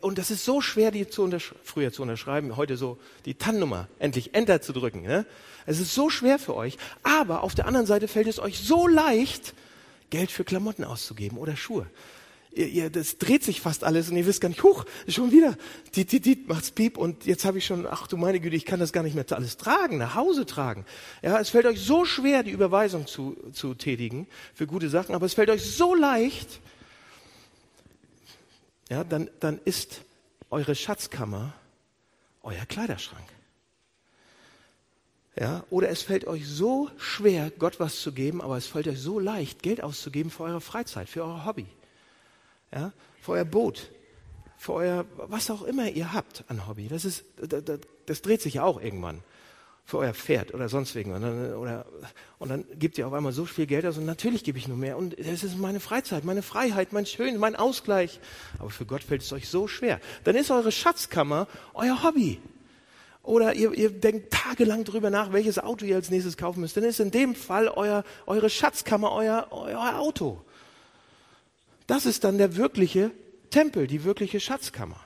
[0.00, 1.30] und das ist so schwer, die zu
[1.62, 5.02] früher zu unterschreiben, heute so die TAN-Nummer endlich Enter zu drücken.
[5.02, 5.24] Ne?
[5.66, 8.86] Es ist so schwer für euch, aber auf der anderen Seite fällt es euch so
[8.86, 9.54] leicht,
[10.10, 11.86] Geld für Klamotten auszugeben oder Schuhe
[12.56, 15.56] ihr, ihr, das dreht sich fast alles und ihr wisst gar nicht, huch, schon wieder,
[15.94, 18.64] die, die, die macht's piep und jetzt habe ich schon, ach du meine Güte, ich
[18.64, 20.86] kann das gar nicht mehr alles tragen, nach Hause tragen.
[21.22, 25.26] Ja, es fällt euch so schwer, die Überweisung zu, zu tätigen für gute Sachen, aber
[25.26, 26.60] es fällt euch so leicht,
[28.88, 30.02] ja, dann, dann ist
[30.50, 31.52] eure Schatzkammer
[32.42, 33.26] euer Kleiderschrank.
[35.38, 39.00] Ja, oder es fällt euch so schwer, Gott was zu geben, aber es fällt euch
[39.00, 41.66] so leicht, Geld auszugeben für eure Freizeit, für euer Hobby
[42.76, 43.90] ja, für euer Boot,
[44.56, 46.88] für euer, was auch immer ihr habt an Hobby.
[46.88, 49.22] Das ist, das, das dreht sich ja auch irgendwann.
[49.84, 51.22] Für euer Pferd oder sonst irgendwas.
[51.22, 51.86] Und dann, oder,
[52.40, 54.76] und dann gebt ihr auf einmal so viel Geld aus und natürlich gebe ich nur
[54.76, 54.96] mehr.
[54.96, 58.18] Und es ist meine Freizeit, meine Freiheit, mein Schön, mein Ausgleich.
[58.58, 60.00] Aber für Gott fällt es euch so schwer.
[60.24, 62.40] Dann ist eure Schatzkammer euer Hobby.
[63.22, 66.76] Oder ihr, ihr denkt tagelang drüber nach, welches Auto ihr als nächstes kaufen müsst.
[66.76, 70.40] Dann ist in dem Fall euer, eure Schatzkammer euer, euer Auto.
[71.86, 73.10] Das ist dann der wirkliche
[73.50, 75.00] Tempel, die wirkliche Schatzkammer.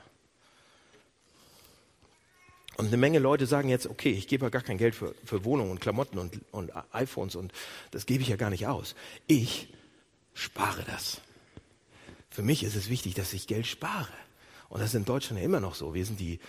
[2.77, 5.45] Und eine Menge Leute sagen jetzt, okay, ich gebe ja gar kein Geld für, für
[5.45, 7.53] Wohnungen und Klamotten und, und iPhones und
[7.91, 8.95] das gebe ich ja gar nicht aus.
[9.27, 9.71] Ich
[10.33, 11.21] spare das.
[12.29, 14.07] Für mich ist es wichtig, dass ich Geld spare.
[14.69, 15.93] Und das ist in Deutschland ja immer noch so.
[15.93, 16.39] Wir sind die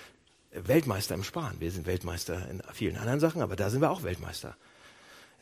[0.52, 1.56] Weltmeister im Sparen.
[1.58, 4.56] Wir sind Weltmeister in vielen anderen Sachen, aber da sind wir auch Weltmeister.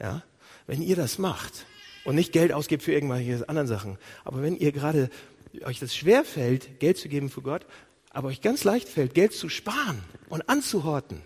[0.01, 0.23] Ja?
[0.67, 1.67] Wenn ihr das macht,
[2.05, 3.99] und nicht Geld ausgibt für irgendwelche anderen Sachen.
[4.25, 5.11] Aber wenn ihr gerade
[5.65, 7.67] euch das schwer fällt, Geld zu geben für Gott,
[8.11, 11.23] aber euch ganz leicht fällt, Geld zu sparen und anzuhorten,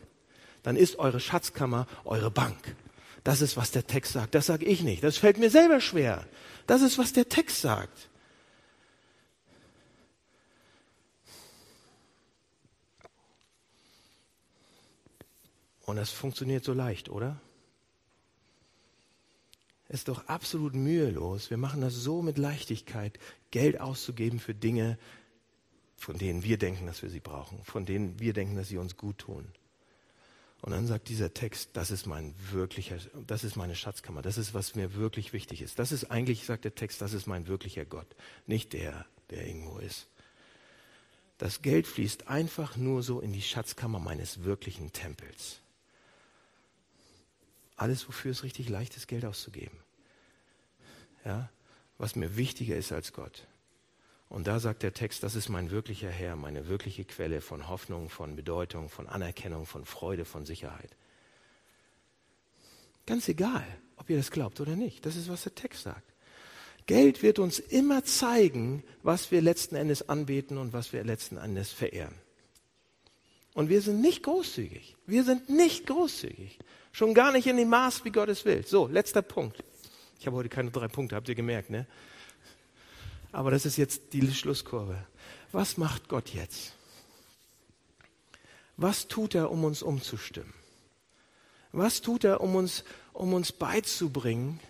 [0.62, 2.76] dann ist eure Schatzkammer eure Bank.
[3.22, 4.34] Das ist, was der Text sagt.
[4.34, 5.02] Das sage ich nicht.
[5.02, 6.26] Das fällt mir selber schwer.
[6.66, 8.10] Das ist, was der Text sagt.
[15.86, 17.40] Und das funktioniert so leicht, oder?
[19.94, 21.48] Ist doch absolut mühelos.
[21.50, 23.18] Wir machen das so mit Leichtigkeit,
[23.50, 24.98] Geld auszugeben für Dinge,
[25.96, 28.96] von denen wir denken, dass wir sie brauchen, von denen wir denken, dass sie uns
[28.96, 29.46] gut tun.
[30.60, 34.52] Und dann sagt dieser Text, das ist mein wirklicher, das ist meine Schatzkammer, das ist,
[34.52, 35.78] was mir wirklich wichtig ist.
[35.78, 38.08] Das ist eigentlich, sagt der Text, das ist mein wirklicher Gott,
[38.46, 40.08] nicht der, der irgendwo ist.
[41.38, 45.60] Das Geld fließt einfach nur so in die Schatzkammer meines wirklichen Tempels.
[47.76, 49.83] Alles, wofür es richtig leicht ist, Geld auszugeben.
[51.24, 51.50] Ja,
[51.98, 53.46] was mir wichtiger ist als Gott.
[54.28, 58.08] Und da sagt der Text, das ist mein wirklicher Herr, meine wirkliche Quelle von Hoffnung,
[58.08, 60.96] von Bedeutung, von Anerkennung, von Freude, von Sicherheit.
[63.06, 63.64] Ganz egal,
[63.96, 65.06] ob ihr das glaubt oder nicht.
[65.06, 66.14] Das ist, was der Text sagt.
[66.86, 71.70] Geld wird uns immer zeigen, was wir letzten Endes anbeten und was wir letzten Endes
[71.70, 72.14] verehren.
[73.54, 74.96] Und wir sind nicht großzügig.
[75.06, 76.58] Wir sind nicht großzügig.
[76.92, 78.66] Schon gar nicht in dem Maß, wie Gott es will.
[78.66, 79.62] So, letzter Punkt.
[80.18, 81.86] Ich habe heute keine drei Punkte, habt ihr gemerkt, ne?
[83.32, 84.96] Aber das ist jetzt die Schlusskurve.
[85.52, 86.72] Was macht Gott jetzt?
[88.76, 90.52] Was tut er, um uns umzustimmen?
[91.72, 94.60] Was tut er, um uns, um uns beizubringen,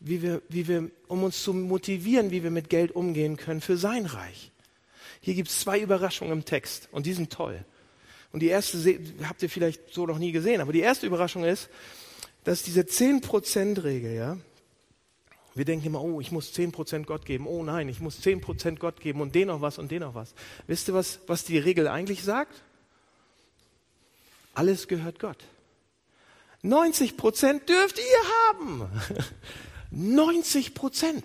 [0.00, 3.76] wie wir, wie wir, um uns zu motivieren, wie wir mit Geld umgehen können für
[3.76, 4.50] sein Reich?
[5.20, 7.64] Hier gibt es zwei Überraschungen im Text und die sind toll.
[8.32, 8.78] Und die erste
[9.24, 11.68] habt ihr vielleicht so noch nie gesehen, aber die erste Überraschung ist,
[12.44, 14.36] dass diese 10%-Regel, ja,
[15.58, 17.48] wir denken immer, oh, ich muss 10% Gott geben.
[17.48, 20.32] Oh nein, ich muss 10% Gott geben und den noch was und den noch was.
[20.68, 22.62] Wisst ihr, was, was die Regel eigentlich sagt?
[24.54, 25.38] Alles gehört Gott.
[26.62, 28.88] 90% dürft ihr haben.
[29.92, 31.24] 90%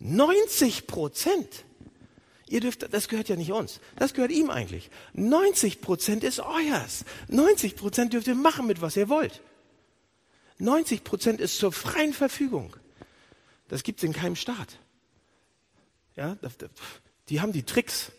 [0.00, 1.46] 90%
[2.48, 3.80] Ihr dürft, das gehört ja nicht uns.
[3.96, 4.90] Das gehört ihm eigentlich.
[5.14, 7.04] 90 Prozent ist euers.
[7.28, 9.40] 90 Prozent dürft ihr machen mit was ihr wollt.
[10.58, 12.76] 90 Prozent ist zur freien Verfügung.
[13.72, 14.78] Das gibt es in keinem Staat.
[16.14, 16.36] Ja,
[17.30, 18.12] die haben die Tricks.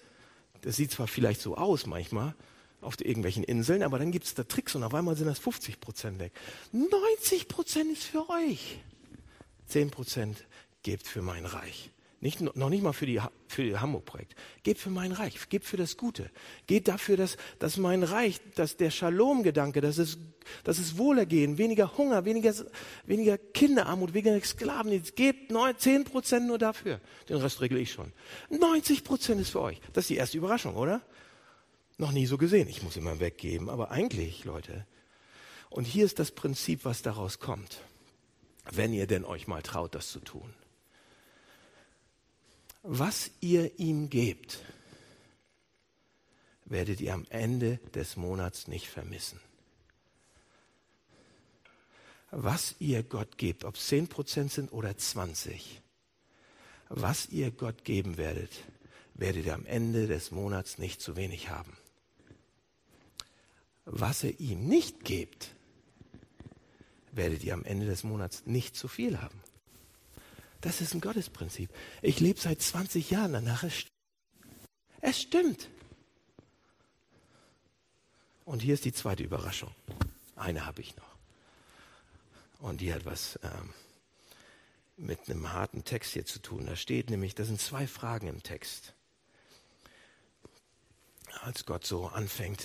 [0.62, 2.34] Das sieht zwar vielleicht so aus manchmal,
[2.82, 5.80] auf irgendwelchen Inseln, aber dann gibt es da Tricks und auf einmal sind das 50
[5.80, 6.34] Prozent weg.
[6.72, 8.80] 90 Prozent ist für euch.
[9.68, 10.44] 10 Prozent
[10.82, 11.92] gebt für mein Reich.
[12.24, 14.34] Nicht, noch nicht mal für die, für die Hamburg-Projekt.
[14.64, 16.32] Gebt für mein Reich, gebt für das Gute.
[16.68, 20.18] Geht dafür, dass, dass mein Reich, dass der Shalom-Gedanke, dass es,
[20.64, 22.54] dass es Wohlergehen, weniger Hunger, weniger,
[23.06, 27.02] weniger Kinderarmut, weniger Sklaven, gebt 10 Prozent nur dafür.
[27.28, 28.14] Den Rest regle ich schon.
[28.50, 29.82] 90 Prozent ist für euch.
[29.92, 31.02] Das ist die erste Überraschung, oder?
[31.98, 32.70] Noch nie so gesehen.
[32.70, 33.68] Ich muss immer weggeben.
[33.68, 34.88] Aber eigentlich, Leute,
[35.70, 37.82] und hier ist das Prinzip, was daraus kommt.
[38.72, 40.54] Wenn ihr denn euch mal traut, das zu tun
[42.84, 44.60] was ihr ihm gebt,
[46.66, 49.40] werdet ihr am Ende des Monats nicht vermissen.
[52.32, 55.82] Was ihr Gott gebt, ob es 10% sind oder 20,
[56.90, 58.52] was ihr Gott geben werdet,
[59.14, 61.78] werdet ihr am Ende des Monats nicht zu wenig haben.
[63.86, 65.52] Was ihr ihm nicht gebt,
[67.12, 69.43] werdet ihr am Ende des Monats nicht zu viel haben.
[70.64, 71.70] Das ist ein Gottesprinzip.
[72.02, 73.64] Ich lebe seit 20 Jahren danach.
[73.64, 73.84] Es,
[75.02, 75.68] es stimmt.
[78.46, 79.76] Und hier ist die zweite Überraschung.
[80.38, 81.18] Eine habe ich noch.
[82.60, 83.74] Und die hat was ähm,
[84.96, 86.66] mit einem harten Text hier zu tun.
[86.66, 88.94] Da steht nämlich, da sind zwei Fragen im Text.
[91.42, 92.64] Als Gott so anfängt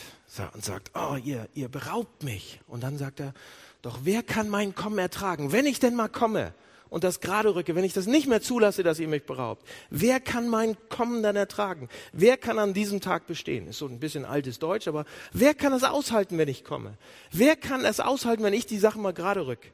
[0.52, 2.61] und sagt, oh, ihr, ihr beraubt mich.
[2.68, 3.34] Und dann sagt er,
[3.82, 6.54] doch wer kann mein Kommen ertragen, wenn ich denn mal komme?
[6.90, 10.20] Und das gerade rücke, wenn ich das nicht mehr zulasse, dass ihr mich beraubt, wer
[10.20, 11.88] kann mein Kommen dann ertragen?
[12.12, 13.68] Wer kann an diesem Tag bestehen?
[13.68, 16.94] Ist so ein bisschen altes Deutsch, aber wer kann es aushalten, wenn ich komme?
[17.31, 19.72] Wer kann es aushalten, wenn ich die Sachen mal gerade rück?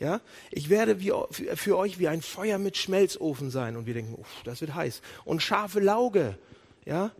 [0.00, 4.14] Ja, ich werde wie, für euch wie ein Feuer mit Schmelzofen sein und wir denken,
[4.14, 5.00] uff, das wird heiß.
[5.24, 6.36] Und scharfe Lauge,
[6.84, 7.12] ja,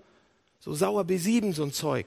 [0.58, 2.06] so sauer B7, so ein Zeug.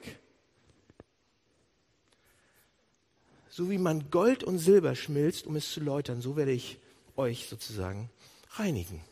[3.48, 6.78] So wie man Gold und Silber schmilzt, um es zu läutern, so werde ich
[7.18, 8.10] euch sozusagen
[8.52, 9.04] reinigen.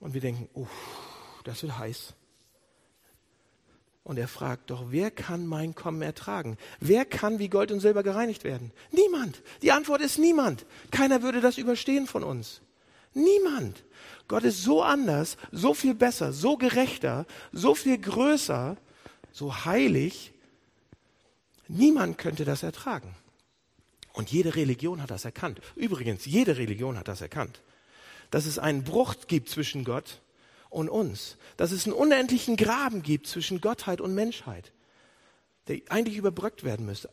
[0.00, 0.66] Und wir denken, oh,
[1.44, 2.14] das wird heiß.
[4.04, 6.58] Und er fragt doch, wer kann mein Kommen ertragen?
[6.80, 8.72] Wer kann wie Gold und Silber gereinigt werden?
[8.90, 9.42] Niemand.
[9.62, 10.66] Die Antwort ist niemand.
[10.90, 12.62] Keiner würde das überstehen von uns.
[13.14, 13.84] Niemand.
[14.26, 18.76] Gott ist so anders, so viel besser, so gerechter, so viel größer,
[19.30, 20.32] so heilig.
[21.68, 23.14] Niemand könnte das ertragen.
[24.12, 25.60] Und jede Religion hat das erkannt.
[25.74, 27.62] Übrigens, jede Religion hat das erkannt.
[28.30, 30.20] Dass es einen Bruch gibt zwischen Gott
[30.70, 31.36] und uns.
[31.56, 34.72] Dass es einen unendlichen Graben gibt zwischen Gottheit und Menschheit,
[35.68, 37.10] der eigentlich überbrückt werden müsste.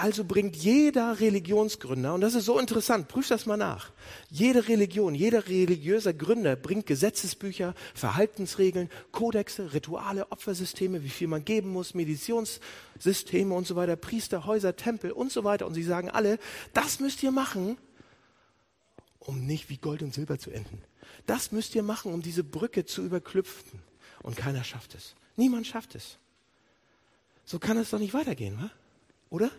[0.00, 3.92] Also bringt jeder Religionsgründer, und das ist so interessant, prüf das mal nach,
[4.30, 11.68] jede Religion, jeder religiöser Gründer bringt Gesetzesbücher, Verhaltensregeln, Kodexe, Rituale, Opfersysteme, wie viel man geben
[11.68, 15.66] muss, Meditionssysteme und so weiter, Priester, Häuser, Tempel und so weiter.
[15.66, 16.38] Und sie sagen alle,
[16.72, 17.76] das müsst ihr machen,
[19.18, 20.80] um nicht wie Gold und Silber zu enden.
[21.26, 23.82] Das müsst ihr machen, um diese Brücke zu überklüpfen.
[24.22, 25.14] Und keiner schafft es.
[25.36, 26.16] Niemand schafft es.
[27.44, 28.70] So kann es doch nicht weitergehen, wa?
[29.28, 29.50] oder?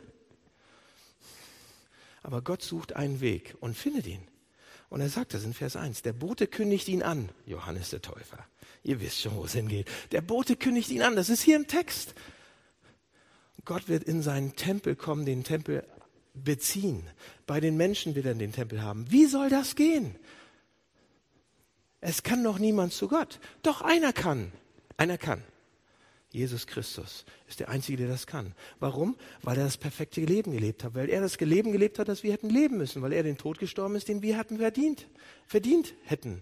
[2.22, 4.28] Aber Gott sucht einen Weg und findet ihn.
[4.90, 6.02] Und er sagt das in Vers 1.
[6.02, 8.46] Der Bote kündigt ihn an, Johannes der Täufer.
[8.84, 9.88] Ihr wisst schon, wo es hingeht.
[10.12, 11.16] Der Bote kündigt ihn an.
[11.16, 12.14] Das ist hier im Text.
[13.64, 15.86] Gott wird in seinen Tempel kommen, den Tempel
[16.34, 17.08] beziehen.
[17.46, 19.10] Bei den Menschen wird er den Tempel haben.
[19.12, 20.16] Wie soll das gehen?
[22.02, 23.40] Es kann doch niemand zu Gott.
[23.62, 24.52] Doch einer kann.
[24.98, 25.44] Einer kann.
[26.32, 28.54] Jesus Christus ist der Einzige, der das kann.
[28.80, 29.18] Warum?
[29.42, 30.96] Weil er das perfekte Leben gelebt hat.
[30.96, 33.02] Weil er das Leben gelebt hat, das wir hätten leben müssen.
[33.02, 35.08] Weil er den Tod gestorben ist, den wir hätten verdient,
[35.46, 36.42] verdient hätten.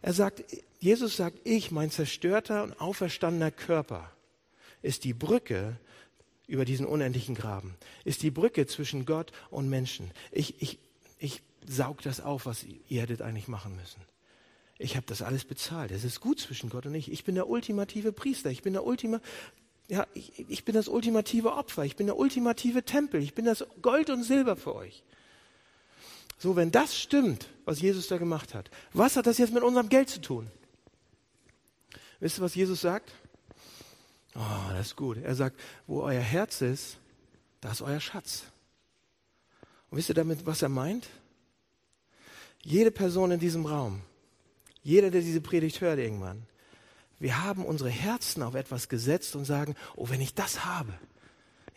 [0.00, 0.42] Er sagt,
[0.80, 4.10] Jesus sagt, ich, mein zerstörter und auferstandener Körper,
[4.82, 5.78] ist die Brücke
[6.48, 10.10] über diesen unendlichen Graben, ist die Brücke zwischen Gott und Menschen.
[10.32, 10.80] Ich, ich,
[11.20, 14.02] ich saug das auf, was ihr hättet eigentlich machen müssen
[14.82, 15.92] ich habe das alles bezahlt.
[15.92, 17.10] Es ist gut zwischen Gott und ich.
[17.10, 18.50] Ich bin der ultimative Priester.
[18.50, 19.20] Ich bin der Ultima,
[19.88, 21.84] ja, ich, ich bin das ultimative Opfer.
[21.84, 23.22] Ich bin der ultimative Tempel.
[23.22, 25.04] Ich bin das Gold und Silber für euch.
[26.38, 29.88] So, wenn das stimmt, was Jesus da gemacht hat, was hat das jetzt mit unserem
[29.88, 30.50] Geld zu tun?
[32.18, 33.12] Wisst ihr, was Jesus sagt?
[34.34, 35.18] Oh, das ist gut.
[35.18, 36.98] Er sagt, wo euer Herz ist,
[37.60, 38.44] da ist euer Schatz.
[39.90, 41.06] Und wisst ihr damit, was er meint?
[42.64, 44.02] Jede Person in diesem Raum
[44.82, 46.42] jeder, der diese Predigt hört irgendwann.
[47.18, 50.92] Wir haben unsere Herzen auf etwas gesetzt und sagen, oh, wenn ich das habe,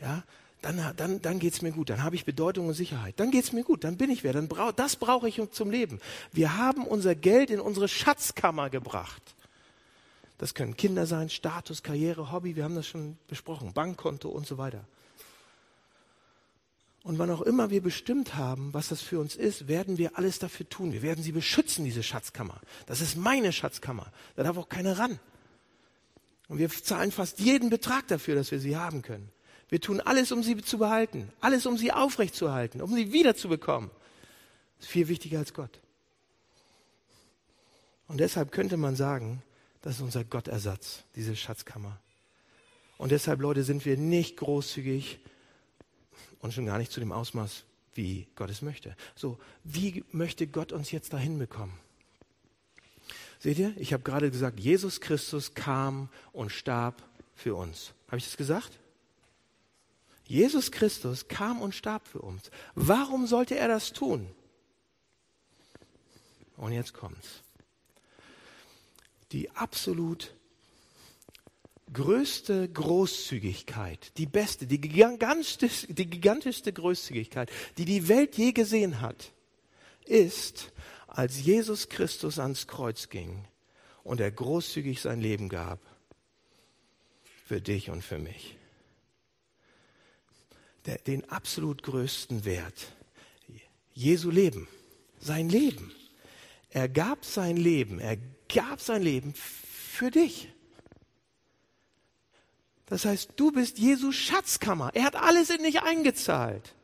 [0.01, 0.23] ja,
[0.61, 3.43] dann, dann, dann geht es mir gut, dann habe ich Bedeutung und Sicherheit, dann geht
[3.43, 5.99] es mir gut, dann bin ich wer, dann brau, das brauche ich zum Leben.
[6.31, 9.35] Wir haben unser Geld in unsere Schatzkammer gebracht.
[10.39, 14.57] Das können Kinder sein, Status, Karriere, Hobby, wir haben das schon besprochen, Bankkonto und so
[14.57, 14.85] weiter.
[17.05, 20.39] Und wann auch immer wir bestimmt haben, was das für uns ist, werden wir alles
[20.39, 20.91] dafür tun.
[20.91, 22.59] Wir werden sie beschützen, diese Schatzkammer.
[22.87, 24.11] Das ist meine Schatzkammer.
[24.35, 25.19] Da darf auch keiner ran.
[26.47, 29.29] Und wir zahlen fast jeden Betrag dafür, dass wir sie haben können.
[29.69, 33.91] Wir tun alles, um sie zu behalten, alles, um sie aufrechtzuerhalten, um sie wiederzubekommen.
[34.77, 35.81] Das ist viel wichtiger als Gott.
[38.07, 39.43] Und deshalb könnte man sagen,
[39.83, 41.99] das ist unser Gottersatz, diese Schatzkammer.
[42.97, 45.19] Und deshalb, Leute, sind wir nicht großzügig
[46.45, 47.63] und schon gar nicht zu dem Ausmaß,
[47.95, 48.95] wie Gott es möchte.
[49.15, 51.73] So, wie möchte Gott uns jetzt dahin bekommen?
[53.39, 57.01] Seht ihr, ich habe gerade gesagt, Jesus Christus kam und starb
[57.33, 57.93] für uns.
[58.05, 58.77] Habe ich das gesagt?
[60.27, 62.51] Jesus Christus kam und starb für uns.
[62.75, 64.29] Warum sollte er das tun?
[66.57, 67.41] Und jetzt kommt's.
[69.31, 70.35] Die absolut
[71.93, 79.31] größte Großzügigkeit, die beste, die gigantischste, die gigantischste Großzügigkeit, die die Welt je gesehen hat,
[80.05, 80.71] ist,
[81.07, 83.45] als Jesus Christus ans Kreuz ging
[84.03, 85.79] und er großzügig sein Leben gab
[87.45, 88.57] für dich und für mich.
[90.85, 92.93] Der, den absolut größten Wert.
[93.93, 94.67] Jesu Leben,
[95.19, 95.91] sein Leben.
[96.69, 98.17] Er gab sein Leben, er
[98.53, 100.49] gab sein Leben für dich.
[102.87, 104.91] Das heißt, du bist Jesu Schatzkammer.
[104.93, 106.75] Er hat alles in dich eingezahlt.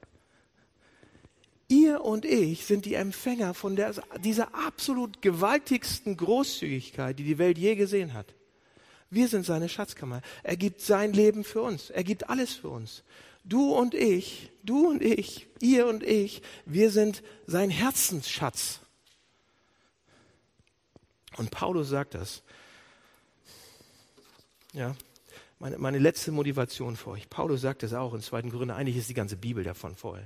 [1.67, 3.93] Ihr und ich sind die Empfänger von der,
[4.23, 8.33] dieser absolut gewaltigsten Großzügigkeit, die die Welt je gesehen hat.
[9.09, 10.21] Wir sind seine Schatzkammer.
[10.43, 11.89] Er gibt sein Leben für uns.
[11.89, 13.03] Er gibt alles für uns.
[13.43, 18.79] Du und ich, du und ich, ihr und ich, wir sind sein Herzensschatz.
[21.37, 22.41] Und Paulus sagt das.
[24.73, 24.95] Ja,
[25.61, 27.29] meine, meine letzte Motivation für euch.
[27.29, 28.71] Paulus sagt das auch in zweiten Gründen.
[28.71, 30.25] Eigentlich ist die ganze Bibel davon voll.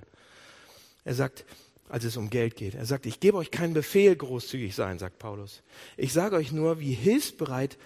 [1.04, 1.46] Er sagt,
[1.90, 5.20] als es um Geld geht, er sagt, ich gebe euch keinen Befehl, großzügig sein, sagt
[5.20, 5.62] Paulus.
[5.98, 7.78] Ich sage euch nur, wie hilfsbereit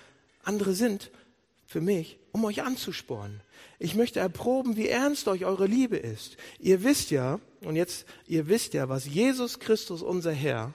[0.44, 1.12] andere sind
[1.66, 3.42] für mich, um euch anzuspornen.
[3.80, 6.38] Ich möchte erproben, wie ernst euch eure Liebe ist.
[6.60, 10.74] Ihr wisst ja, und jetzt, ihr wisst ja, was Jesus Christus, unser Herr,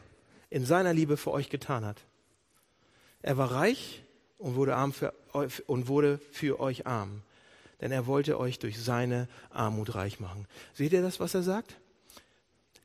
[0.51, 2.03] in seiner Liebe für euch getan hat.
[3.23, 4.04] Er war reich
[4.39, 5.15] und wurde, arm für,
[5.67, 7.23] und wurde für euch arm,
[7.81, 10.47] denn er wollte euch durch seine Armut reich machen.
[10.73, 11.77] Seht ihr das, was er sagt?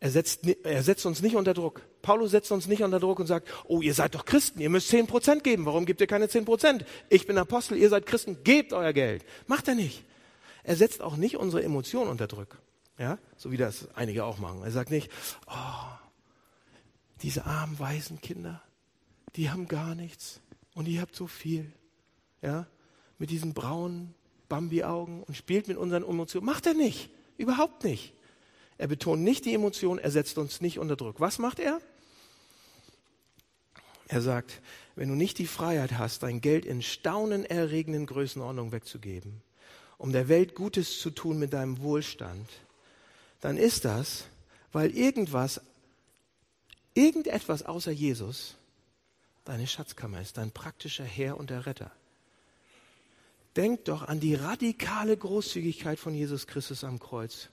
[0.02, 1.82] Er setzt, er setzt uns nicht unter Druck.
[2.02, 4.88] Paulus setzt uns nicht unter Druck und sagt, oh, ihr seid doch Christen, ihr müsst
[4.88, 5.66] zehn Prozent geben.
[5.66, 6.86] Warum gebt ihr keine zehn Prozent?
[7.10, 9.26] Ich bin Apostel, ihr seid Christen, gebt euer Geld.
[9.48, 10.06] Macht er nicht.
[10.64, 12.58] Er setzt auch nicht unsere Emotionen unter Druck.
[12.98, 14.62] Ja, so wie das einige auch machen.
[14.64, 15.10] Er sagt nicht,
[15.48, 15.98] oh,
[17.22, 18.62] diese armen, weisen Kinder,
[19.36, 20.42] die haben gar nichts
[20.80, 21.70] und ihr habt so viel.
[22.42, 22.66] Ja,
[23.18, 24.16] mit diesen braunen
[24.48, 26.46] Bambi-Augen und spielt mit unseren Emotionen.
[26.46, 27.10] Macht er nicht.
[27.38, 28.14] Überhaupt nicht.
[28.78, 31.20] Er betont nicht die Emotion, er setzt uns nicht unter Druck.
[31.20, 31.82] Was macht er?
[34.08, 34.62] Er sagt,
[34.96, 39.42] wenn du nicht die Freiheit hast, dein Geld in staunenerregenden Größenordnungen wegzugeben,
[39.98, 42.50] um der Welt Gutes zu tun mit deinem Wohlstand,
[43.42, 44.28] dann ist das,
[44.72, 45.60] weil irgendwas,
[46.94, 48.56] irgendetwas außer Jesus
[49.50, 51.92] deine Schatzkammer ist, dein praktischer Herr und der Retter.
[53.56, 57.50] Denk doch an die radikale Großzügigkeit von Jesus Christus am Kreuz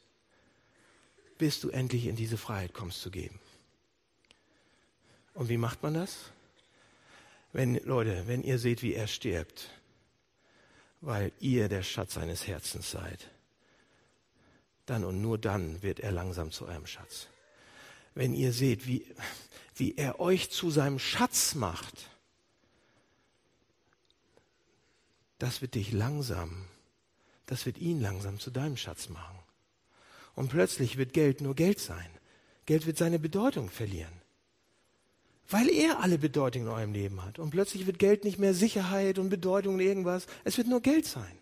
[1.39, 3.39] bis du endlich in diese Freiheit kommst zu geben.
[5.35, 6.31] Und wie macht man das?
[7.53, 9.71] Wenn, Leute, wenn ihr seht, wie er stirbt,
[11.01, 13.31] weil ihr der Schatz seines Herzens seid,
[14.87, 17.29] dann und nur dann wird er langsam zu eurem Schatz.
[18.15, 19.07] Wenn ihr seht, wie,
[19.77, 22.11] wie er euch zu seinem Schatz macht,
[25.39, 26.65] das wird dich langsam,
[27.45, 29.39] das wird ihn langsam zu deinem Schatz machen.
[30.35, 32.09] Und plötzlich wird Geld nur Geld sein.
[32.67, 34.13] Geld wird seine Bedeutung verlieren.
[35.49, 37.39] Weil er alle Bedeutung in eurem Leben hat.
[37.39, 40.27] Und plötzlich wird Geld nicht mehr Sicherheit und Bedeutung und irgendwas.
[40.45, 41.39] Es wird nur Geld sein.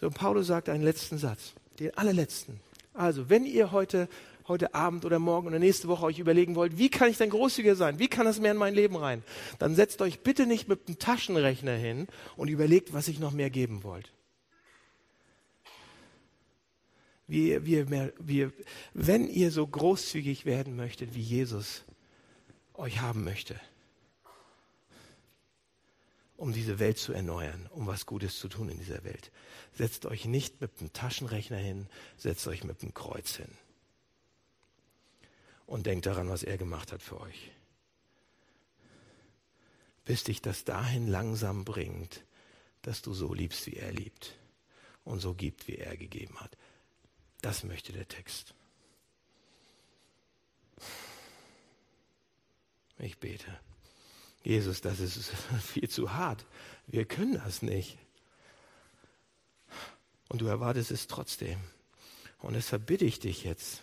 [0.00, 1.52] So, Paulus sagt einen letzten Satz.
[1.78, 2.60] Den allerletzten.
[2.94, 4.08] Also, wenn ihr heute,
[4.46, 7.76] heute Abend oder morgen oder nächste Woche euch überlegen wollt, wie kann ich denn großzügiger
[7.76, 7.98] sein?
[7.98, 9.22] Wie kann das mehr in mein Leben rein?
[9.58, 13.50] Dann setzt euch bitte nicht mit einem Taschenrechner hin und überlegt, was ich noch mehr
[13.50, 14.12] geben wollt
[17.26, 18.50] wie, wie, mehr, wie,
[18.92, 21.84] wenn ihr so großzügig werden möchtet, wie Jesus
[22.74, 23.58] euch haben möchte,
[26.36, 29.30] um diese Welt zu erneuern, um was Gutes zu tun in dieser Welt.
[29.72, 31.86] Setzt euch nicht mit einem Taschenrechner hin,
[32.16, 33.48] setzt euch mit einem Kreuz hin.
[35.66, 37.50] Und denkt daran, was er gemacht hat für euch.
[40.04, 42.24] bis dich das dahin langsam bringt,
[42.82, 44.36] dass du so liebst, wie er liebt
[45.04, 46.56] und so gibt, wie er gegeben hat.
[47.40, 48.54] Das möchte der Text.
[52.98, 53.58] Ich bete.
[54.42, 55.30] Jesus, das ist
[55.62, 56.44] viel zu hart.
[56.86, 57.98] Wir können das nicht.
[60.28, 61.58] Und du erwartest es trotzdem.
[62.40, 63.82] Und deshalb bitte ich dich jetzt.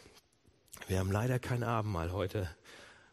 [0.87, 2.49] Wir haben leider kein Abendmahl heute,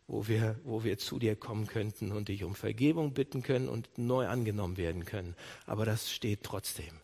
[0.06, 3.88] wo wir, wo wir zu dir kommen könnten und dich um Vergebung bitten können und
[3.96, 5.36] neu angenommen werden können.
[5.66, 7.00] Aber das steht trotzdem.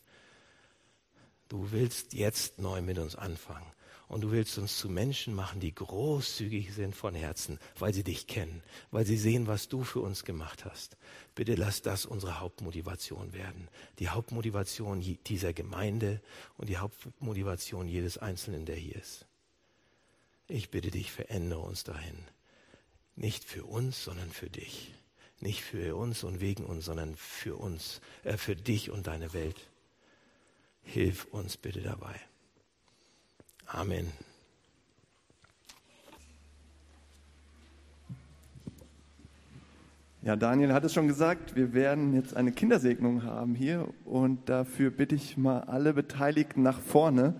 [1.48, 3.70] Du willst jetzt neu mit uns anfangen.
[4.06, 8.26] Und du willst uns zu Menschen machen, die großzügig sind von Herzen, weil sie dich
[8.26, 10.98] kennen, weil sie sehen, was du für uns gemacht hast.
[11.34, 13.68] Bitte lass das unsere Hauptmotivation werden.
[13.98, 16.20] Die Hauptmotivation dieser Gemeinde
[16.58, 19.26] und die Hauptmotivation jedes Einzelnen, der hier ist.
[20.48, 22.18] Ich bitte dich, verändere uns dahin.
[23.16, 24.94] Nicht für uns, sondern für dich.
[25.40, 29.68] Nicht für uns und wegen uns, sondern für uns, äh, für dich und deine Welt.
[30.82, 32.14] Hilf uns bitte dabei.
[33.66, 34.12] Amen.
[40.22, 44.90] Ja, Daniel hat es schon gesagt, wir werden jetzt eine Kindersegnung haben hier und dafür
[44.90, 47.34] bitte ich mal alle Beteiligten nach vorne.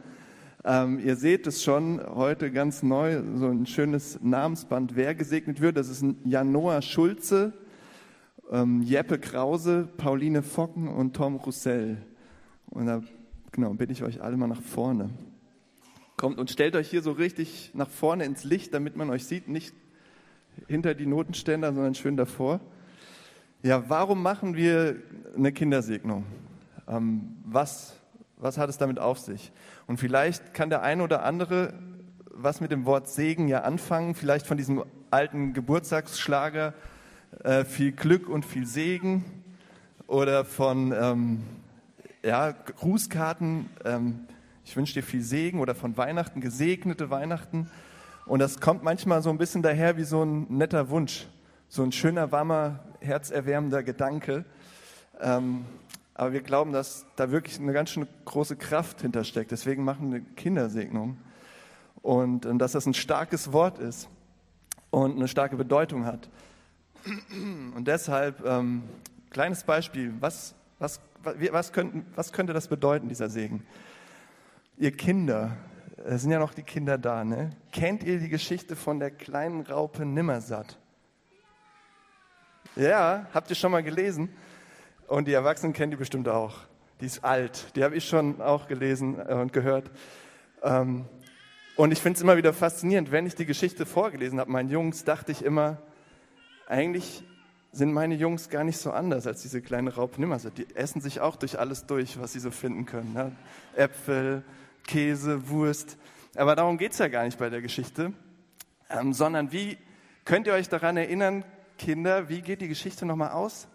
[0.66, 5.76] Ähm, ihr seht es schon heute ganz neu, so ein schönes Namensband, wer gesegnet wird.
[5.76, 7.52] Das ist Janoa Schulze,
[8.50, 11.98] ähm, Jeppe Krause, Pauline Focken und Tom Roussel.
[12.70, 13.02] Und da
[13.52, 15.10] genau, bitte ich euch alle mal nach vorne.
[16.16, 19.48] Kommt und stellt euch hier so richtig nach vorne ins Licht, damit man euch sieht,
[19.48, 19.74] nicht
[20.66, 22.60] hinter die Notenständer, sondern schön davor.
[23.62, 24.96] Ja, warum machen wir
[25.36, 26.24] eine Kindersegnung?
[26.88, 28.00] Ähm, was,
[28.36, 29.52] was hat es damit auf sich?
[29.86, 31.74] Und vielleicht kann der eine oder andere
[32.36, 36.74] was mit dem Wort Segen ja anfangen, vielleicht von diesem alten Geburtstagsschlager,
[37.42, 39.24] äh, viel Glück und viel Segen
[40.06, 41.42] oder von ähm,
[42.24, 44.26] ja, Grußkarten, ähm,
[44.64, 47.70] ich wünsche dir viel Segen oder von Weihnachten, gesegnete Weihnachten.
[48.26, 51.26] Und das kommt manchmal so ein bisschen daher wie so ein netter Wunsch,
[51.68, 54.44] so ein schöner, warmer, herzerwärmender Gedanke.
[55.20, 55.66] Ähm,
[56.14, 59.50] aber wir glauben, dass da wirklich eine ganz schön große Kraft hintersteckt.
[59.50, 61.18] Deswegen machen wir eine Kindersegnung.
[62.02, 64.08] Und, und dass das ein starkes Wort ist
[64.90, 66.28] und eine starke Bedeutung hat.
[67.74, 68.84] Und deshalb, ähm,
[69.30, 73.66] kleines Beispiel, was, was, was, könnten, was könnte das bedeuten, dieser Segen?
[74.76, 75.56] Ihr Kinder,
[76.04, 77.50] es sind ja noch die Kinder da, ne?
[77.72, 80.78] Kennt ihr die Geschichte von der kleinen Raupe Nimmersatt?
[82.76, 84.28] Ja, habt ihr schon mal gelesen?
[85.06, 86.56] Und die Erwachsenen kennen die bestimmt auch.
[87.00, 89.90] Die ist alt, die habe ich schon auch gelesen äh, und gehört.
[90.62, 91.06] Ähm,
[91.76, 95.04] und ich finde es immer wieder faszinierend, wenn ich die Geschichte vorgelesen habe, meinen Jungs,
[95.04, 95.78] dachte ich immer,
[96.68, 97.24] eigentlich
[97.72, 100.56] sind meine Jungs gar nicht so anders als diese kleine Raupe Nimmersatt.
[100.56, 103.12] Die essen sich auch durch alles durch, was sie so finden können.
[103.12, 103.32] Ne?
[103.74, 104.44] Äpfel,
[104.86, 105.98] Käse, Wurst.
[106.36, 108.12] Aber darum geht es ja gar nicht bei der Geschichte,
[108.88, 109.76] ähm, sondern wie
[110.24, 111.44] könnt ihr euch daran erinnern,
[111.76, 113.66] Kinder, wie geht die Geschichte nochmal aus?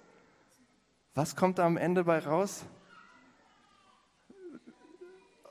[1.15, 2.65] Was kommt da am Ende bei raus?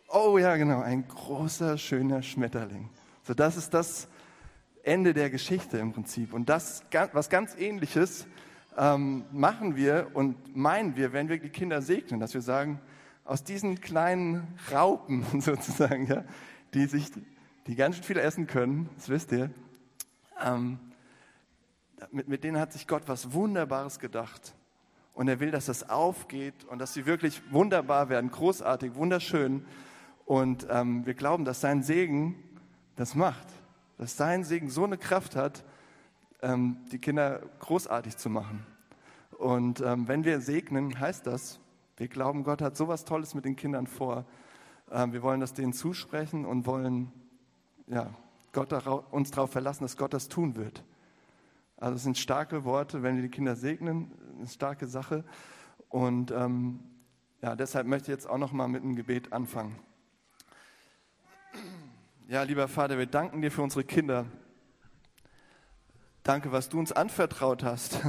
[0.08, 2.88] Oh ja, genau, ein großer, schöner Schmetterling.
[3.24, 4.08] So, das ist das
[4.82, 6.32] Ende der Geschichte im Prinzip.
[6.32, 6.82] Und das,
[7.12, 8.26] was ganz Ähnliches
[8.78, 12.80] ähm, machen wir und meinen wir, wenn wir die Kinder segnen, dass wir sagen,
[13.24, 16.24] aus diesen kleinen Raupen sozusagen, ja,
[16.72, 17.10] die sich,
[17.66, 19.50] die ganz schön viel essen können, das wisst ihr,
[20.42, 20.78] ähm,
[22.12, 24.54] mit, mit denen hat sich Gott was Wunderbares gedacht.
[25.18, 29.64] Und er will, dass das aufgeht und dass sie wirklich wunderbar werden, großartig, wunderschön.
[30.26, 32.36] Und ähm, wir glauben, dass sein Segen
[32.94, 33.48] das macht.
[33.96, 35.64] Dass sein Segen so eine Kraft hat,
[36.40, 38.64] ähm, die Kinder großartig zu machen.
[39.32, 41.58] Und ähm, wenn wir segnen, heißt das,
[41.96, 44.24] wir glauben, Gott hat so was Tolles mit den Kindern vor.
[44.88, 47.10] Ähm, wir wollen das denen zusprechen und wollen
[47.88, 48.14] ja,
[48.52, 48.72] Gott
[49.10, 50.84] uns darauf verlassen, dass Gott das tun wird.
[51.76, 55.24] Also es sind starke Worte, wenn wir die Kinder segnen, eine starke Sache.
[55.88, 56.80] Und ähm,
[57.42, 59.78] ja, deshalb möchte ich jetzt auch noch mal mit einem Gebet anfangen.
[62.28, 64.26] Ja, lieber Vater, wir danken dir für unsere Kinder.
[66.22, 68.00] Danke, was du uns anvertraut hast,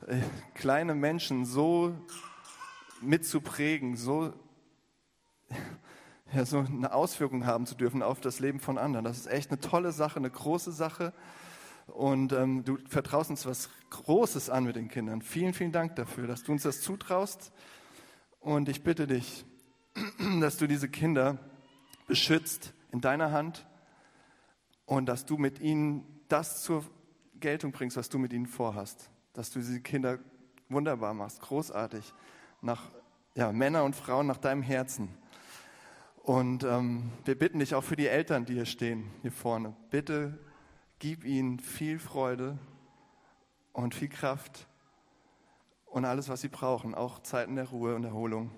[0.54, 1.94] kleine Menschen so
[3.00, 4.34] mitzuprägen, so,
[6.32, 9.04] ja, so eine Auswirkung haben zu dürfen auf das Leben von anderen.
[9.04, 11.14] Das ist echt eine tolle Sache, eine große Sache.
[11.86, 15.22] Und ähm, du vertraust uns was Großes an mit den Kindern.
[15.22, 17.52] Vielen, vielen Dank dafür, dass du uns das zutraust.
[18.40, 19.44] Und ich bitte dich,
[20.40, 21.38] dass du diese Kinder
[22.06, 23.66] beschützt in deiner Hand
[24.84, 26.84] und dass du mit ihnen das zur
[27.40, 29.10] Geltung bringst, was du mit ihnen vorhast.
[29.32, 30.18] Dass du diese Kinder
[30.68, 32.12] wunderbar machst, großartig,
[32.62, 32.90] nach
[33.34, 35.08] ja, Männer und Frauen nach deinem Herzen.
[36.22, 39.76] Und ähm, wir bitten dich auch für die Eltern, die hier stehen, hier vorne.
[39.90, 40.38] Bitte
[40.98, 42.58] gib ihnen viel Freude
[43.76, 44.66] und viel Kraft
[45.84, 48.50] und alles, was sie brauchen, auch Zeiten der Ruhe und Erholung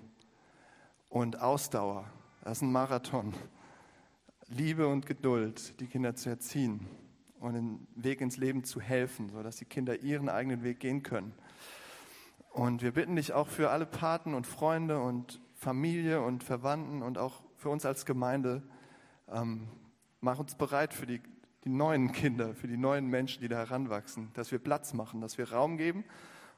[1.09, 2.09] und Ausdauer.
[2.41, 3.33] Das ist ein Marathon.
[4.47, 6.87] Liebe und Geduld, die Kinder zu erziehen
[7.41, 11.33] und den Weg ins Leben zu helfen, sodass die Kinder ihren eigenen Weg gehen können.
[12.51, 17.17] Und wir bitten dich auch für alle Paten und Freunde und Familie und Verwandten und
[17.17, 18.63] auch für uns als Gemeinde,
[19.27, 19.67] ähm,
[20.21, 21.21] mach uns bereit für die,
[21.63, 25.37] die neuen Kinder, für die neuen Menschen, die da heranwachsen, dass wir Platz machen, dass
[25.37, 26.05] wir Raum geben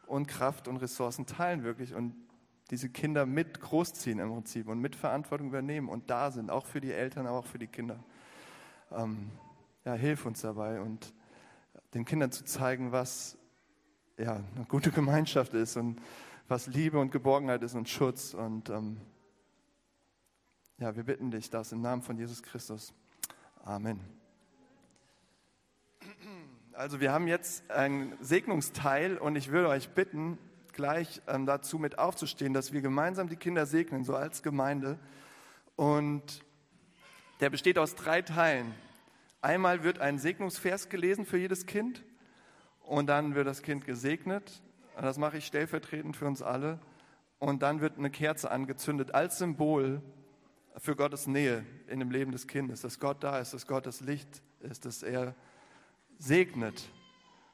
[0.08, 2.16] und Kraft und Ressourcen teilen wirklich und
[2.70, 6.80] diese Kinder mit großziehen im Prinzip und mit Verantwortung übernehmen und da sind, auch für
[6.80, 8.04] die Eltern, aber auch für die Kinder.
[8.91, 9.32] Ähm,
[9.84, 11.14] ja, hilf uns dabei und
[11.93, 13.38] den Kindern zu zeigen, was
[14.18, 16.02] ja, eine gute Gemeinschaft ist und
[16.47, 18.34] was Liebe und Geborgenheit ist und Schutz.
[18.34, 18.97] Und ähm,
[20.78, 22.93] ja, wir bitten dich das im Namen von Jesus Christus.
[23.64, 24.20] Amen.
[26.74, 30.38] Also wir haben jetzt einen Segnungsteil und ich würde euch bitten,
[30.72, 34.97] gleich ähm, dazu mit aufzustehen, dass wir gemeinsam die Kinder segnen, so als Gemeinde.
[35.76, 36.41] Und
[37.41, 38.74] der besteht aus drei Teilen.
[39.41, 42.05] Einmal wird ein Segnungsvers gelesen für jedes Kind
[42.84, 44.61] und dann wird das Kind gesegnet.
[44.95, 46.80] Das mache ich stellvertretend für uns alle.
[47.38, 50.01] Und dann wird eine Kerze angezündet als Symbol
[50.78, 53.99] für Gottes Nähe in dem Leben des Kindes, dass Gott da ist, dass Gott das
[53.99, 55.36] Licht ist, dass er
[56.22, 56.89] segnet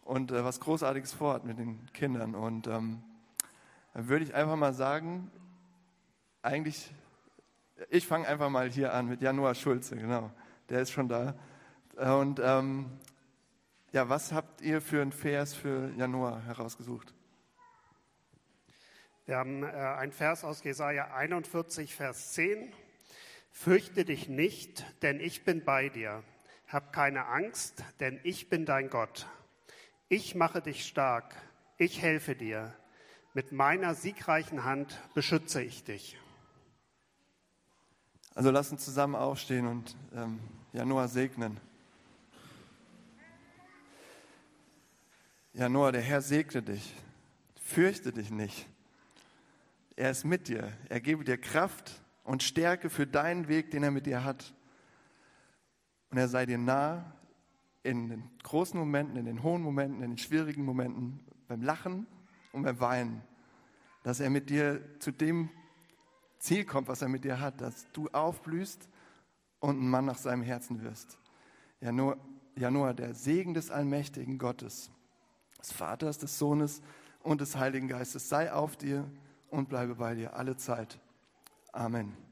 [0.04, 2.36] und äh, was Großartiges vorhat mit den Kindern.
[2.36, 3.02] Und ähm,
[3.94, 5.32] dann würde ich einfach mal sagen,
[6.42, 6.92] eigentlich,
[7.90, 10.32] ich fange einfach mal hier an mit Januar Schulze, genau,
[10.70, 11.36] der ist schon da.
[11.96, 12.92] Und ähm,
[13.92, 17.14] ja, was habt ihr für einen Vers für Januar herausgesucht?
[19.26, 22.72] Wir haben äh, ein Vers aus Jesaja 41, Vers 10.
[23.52, 26.24] Fürchte dich nicht, denn ich bin bei dir.
[26.68, 29.28] Hab keine Angst, denn ich bin dein Gott.
[30.10, 31.36] Ich mache dich stark.
[31.78, 32.74] Ich helfe dir.
[33.34, 36.18] Mit meiner siegreichen Hand beschütze ich dich.
[38.36, 40.40] Also lass uns zusammen aufstehen und ähm,
[40.74, 41.60] Januar segnen.
[45.54, 46.94] Ja, Noah, der Herr segne dich.
[47.56, 48.68] Fürchte dich nicht.
[49.96, 50.72] Er ist mit dir.
[50.90, 54.54] Er gebe dir Kraft und Stärke für deinen Weg, den er mit dir hat.
[56.10, 57.14] Und er sei dir nah
[57.84, 62.08] in den großen Momenten, in den hohen Momenten, in den schwierigen Momenten, beim Lachen
[62.52, 63.22] und beim Weinen.
[64.04, 65.50] Dass er mit dir zu dem
[66.40, 68.88] Ziel kommt, was er mit dir hat, dass du aufblühst
[69.60, 71.18] und ein Mann nach seinem Herzen wirst.
[71.82, 72.18] Ja, nur,
[72.56, 74.92] ja, nur der Segen des allmächtigen Gottes
[75.60, 76.82] des Vaters, des Sohnes
[77.22, 79.10] und des Heiligen Geistes sei auf dir
[79.50, 81.00] und bleibe bei dir alle Zeit.
[81.72, 82.27] Amen.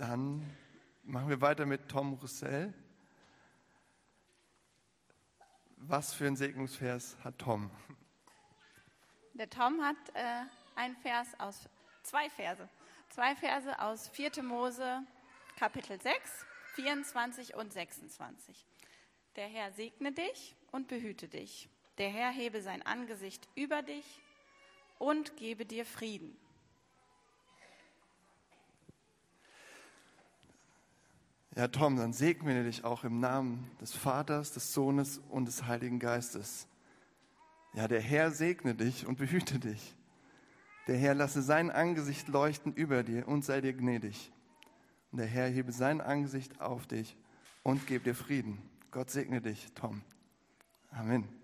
[0.00, 0.56] Dann
[1.02, 2.72] machen wir weiter mit Tom Roussel.
[5.76, 7.70] Was für ein Segnungsvers hat Tom?
[9.34, 10.44] Der Tom hat äh,
[10.74, 11.68] einen Vers aus,
[12.02, 12.66] zwei Verse,
[13.10, 14.42] zwei Verse aus 4.
[14.42, 15.02] Mose,
[15.58, 16.46] Kapitel 6,
[16.76, 18.66] 24 und 26.
[19.36, 21.68] Der Herr segne dich und behüte dich.
[21.98, 24.22] Der Herr hebe sein Angesicht über dich
[24.98, 26.38] und gebe dir Frieden.
[31.60, 35.98] Ja, Tom, dann segne dich auch im Namen des Vaters, des Sohnes und des Heiligen
[35.98, 36.66] Geistes.
[37.74, 39.94] Ja, der Herr segne dich und behüte dich.
[40.86, 44.32] Der Herr lasse sein Angesicht leuchten über dir und sei dir gnädig.
[45.12, 47.14] Und der Herr hebe sein Angesicht auf dich
[47.62, 48.56] und gebe dir Frieden.
[48.90, 50.00] Gott segne dich, Tom.
[50.92, 51.39] Amen.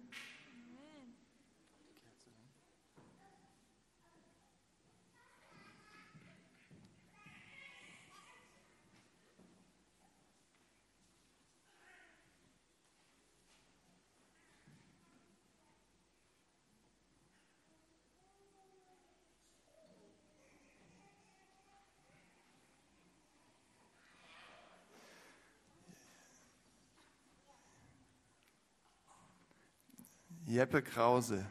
[30.57, 31.44] Jeppe Krause.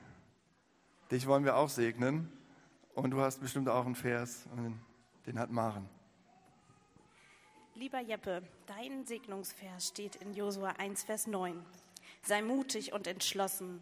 [1.11, 2.27] Dich wollen wir auch segnen.
[2.95, 4.47] Und du hast bestimmt auch einen Vers,
[5.27, 5.87] den hat Maren.
[7.75, 11.63] Lieber Jeppe, dein Segnungsvers steht in Josua 1, Vers 9.
[12.23, 13.79] Sei mutig und entschlossen.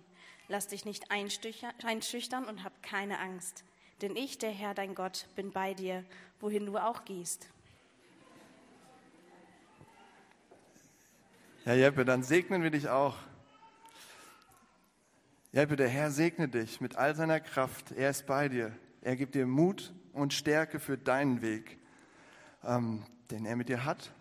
[0.49, 3.63] Lass dich nicht einschüchtern und hab keine Angst.
[4.01, 6.03] Denn ich, der Herr, dein Gott, bin bei dir,
[6.41, 7.47] wohin du auch gehst.
[11.63, 13.15] Ja, Jeppe, dann segnen wir dich auch.
[15.53, 17.91] Jeppe, der Herr segne dich mit all seiner Kraft.
[17.91, 18.75] Er ist bei dir.
[19.01, 21.77] Er gibt dir Mut und Stärke für deinen Weg,
[22.63, 24.11] ähm, den er mit dir hat.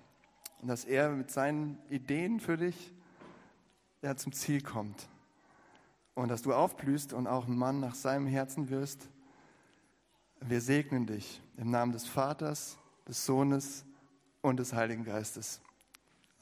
[0.60, 2.92] Und dass er mit seinen Ideen für dich
[4.02, 5.08] ja, zum Ziel kommt.
[6.14, 9.08] Und dass du aufblühst und auch ein Mann nach seinem Herzen wirst.
[10.42, 12.76] Wir segnen dich im Namen des Vaters,
[13.08, 13.86] des Sohnes
[14.42, 15.62] und des Heiligen Geistes.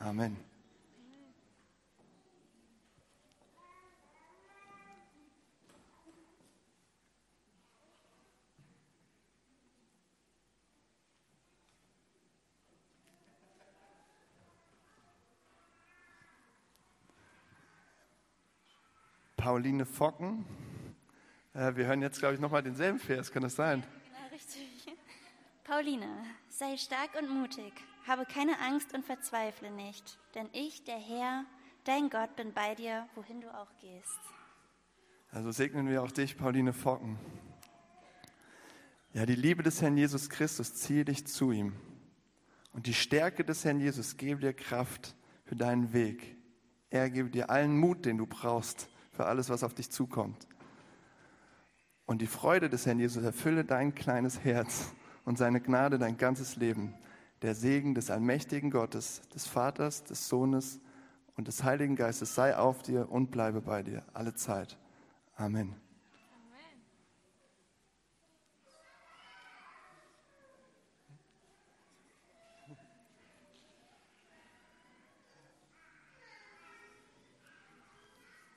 [0.00, 0.49] Amen.
[19.40, 20.44] Pauline Focken.
[21.54, 23.32] Äh, wir hören jetzt, glaube ich, nochmal denselben Vers.
[23.32, 23.82] Kann das sein?
[24.04, 24.94] Genau, richtig.
[25.64, 27.72] Pauline, sei stark und mutig.
[28.06, 30.18] Habe keine Angst und verzweifle nicht.
[30.34, 31.46] Denn ich, der Herr,
[31.84, 34.18] dein Gott, bin bei dir, wohin du auch gehst.
[35.32, 37.18] Also segnen wir auch dich, Pauline Focken.
[39.14, 41.72] Ja, die Liebe des Herrn Jesus Christus ziehe dich zu ihm.
[42.74, 45.16] Und die Stärke des Herrn Jesus gebe dir Kraft
[45.46, 46.36] für deinen Weg.
[46.90, 48.89] Er gebe dir allen Mut, den du brauchst
[49.20, 50.48] für alles, was auf dich zukommt.
[52.06, 54.94] Und die Freude des Herrn Jesus erfülle dein kleines Herz
[55.26, 56.94] und seine Gnade dein ganzes Leben.
[57.42, 60.80] Der Segen des allmächtigen Gottes, des Vaters, des Sohnes
[61.36, 64.78] und des Heiligen Geistes sei auf dir und bleibe bei dir alle Zeit.
[65.36, 65.74] Amen.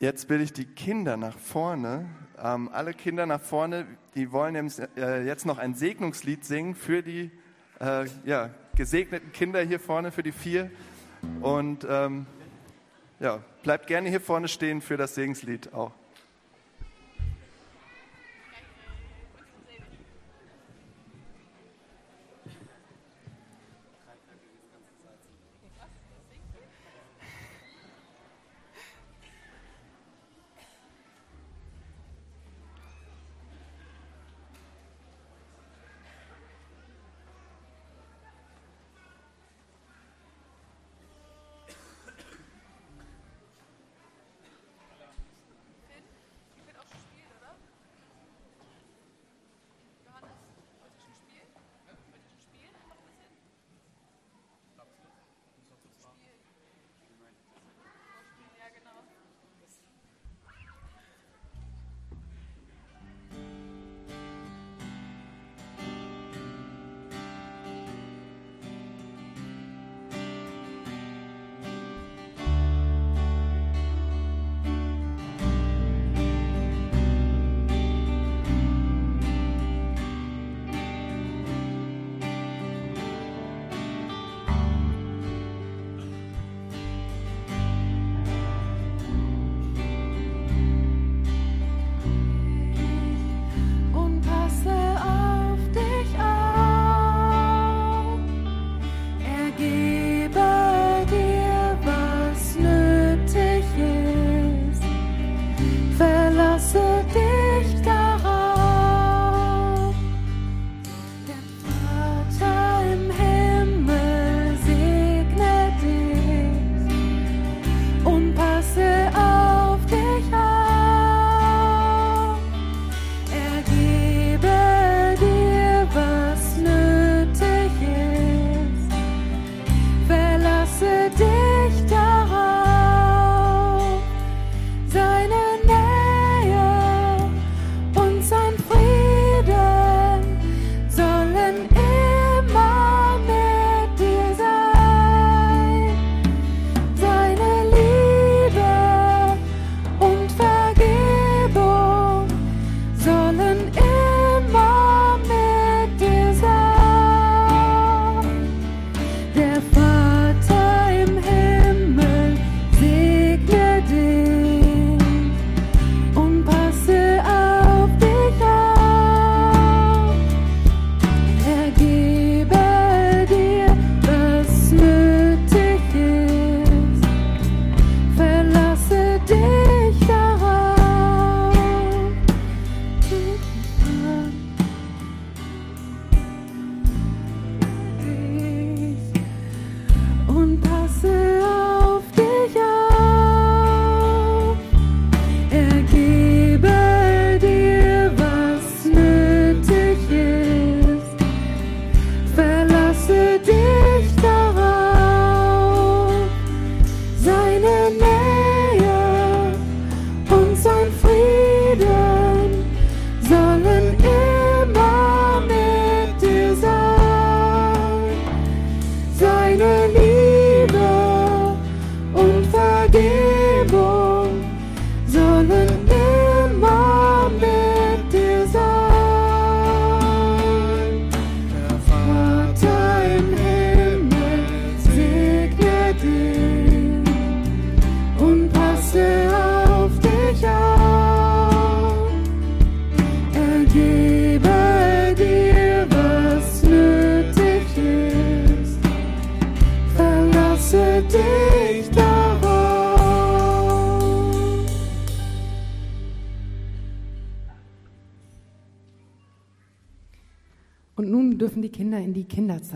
[0.03, 2.09] Jetzt bitte ich die Kinder nach vorne.
[2.37, 7.31] Ähm, alle Kinder nach vorne, die wollen äh, jetzt noch ein Segnungslied singen für die
[7.79, 10.69] äh, ja, gesegneten Kinder hier vorne, für die vier.
[11.39, 12.25] Und ähm,
[13.21, 15.93] ja, bleibt gerne hier vorne stehen für das Segenslied auch.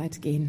[0.07, 0.46] Kinderzeit gehen.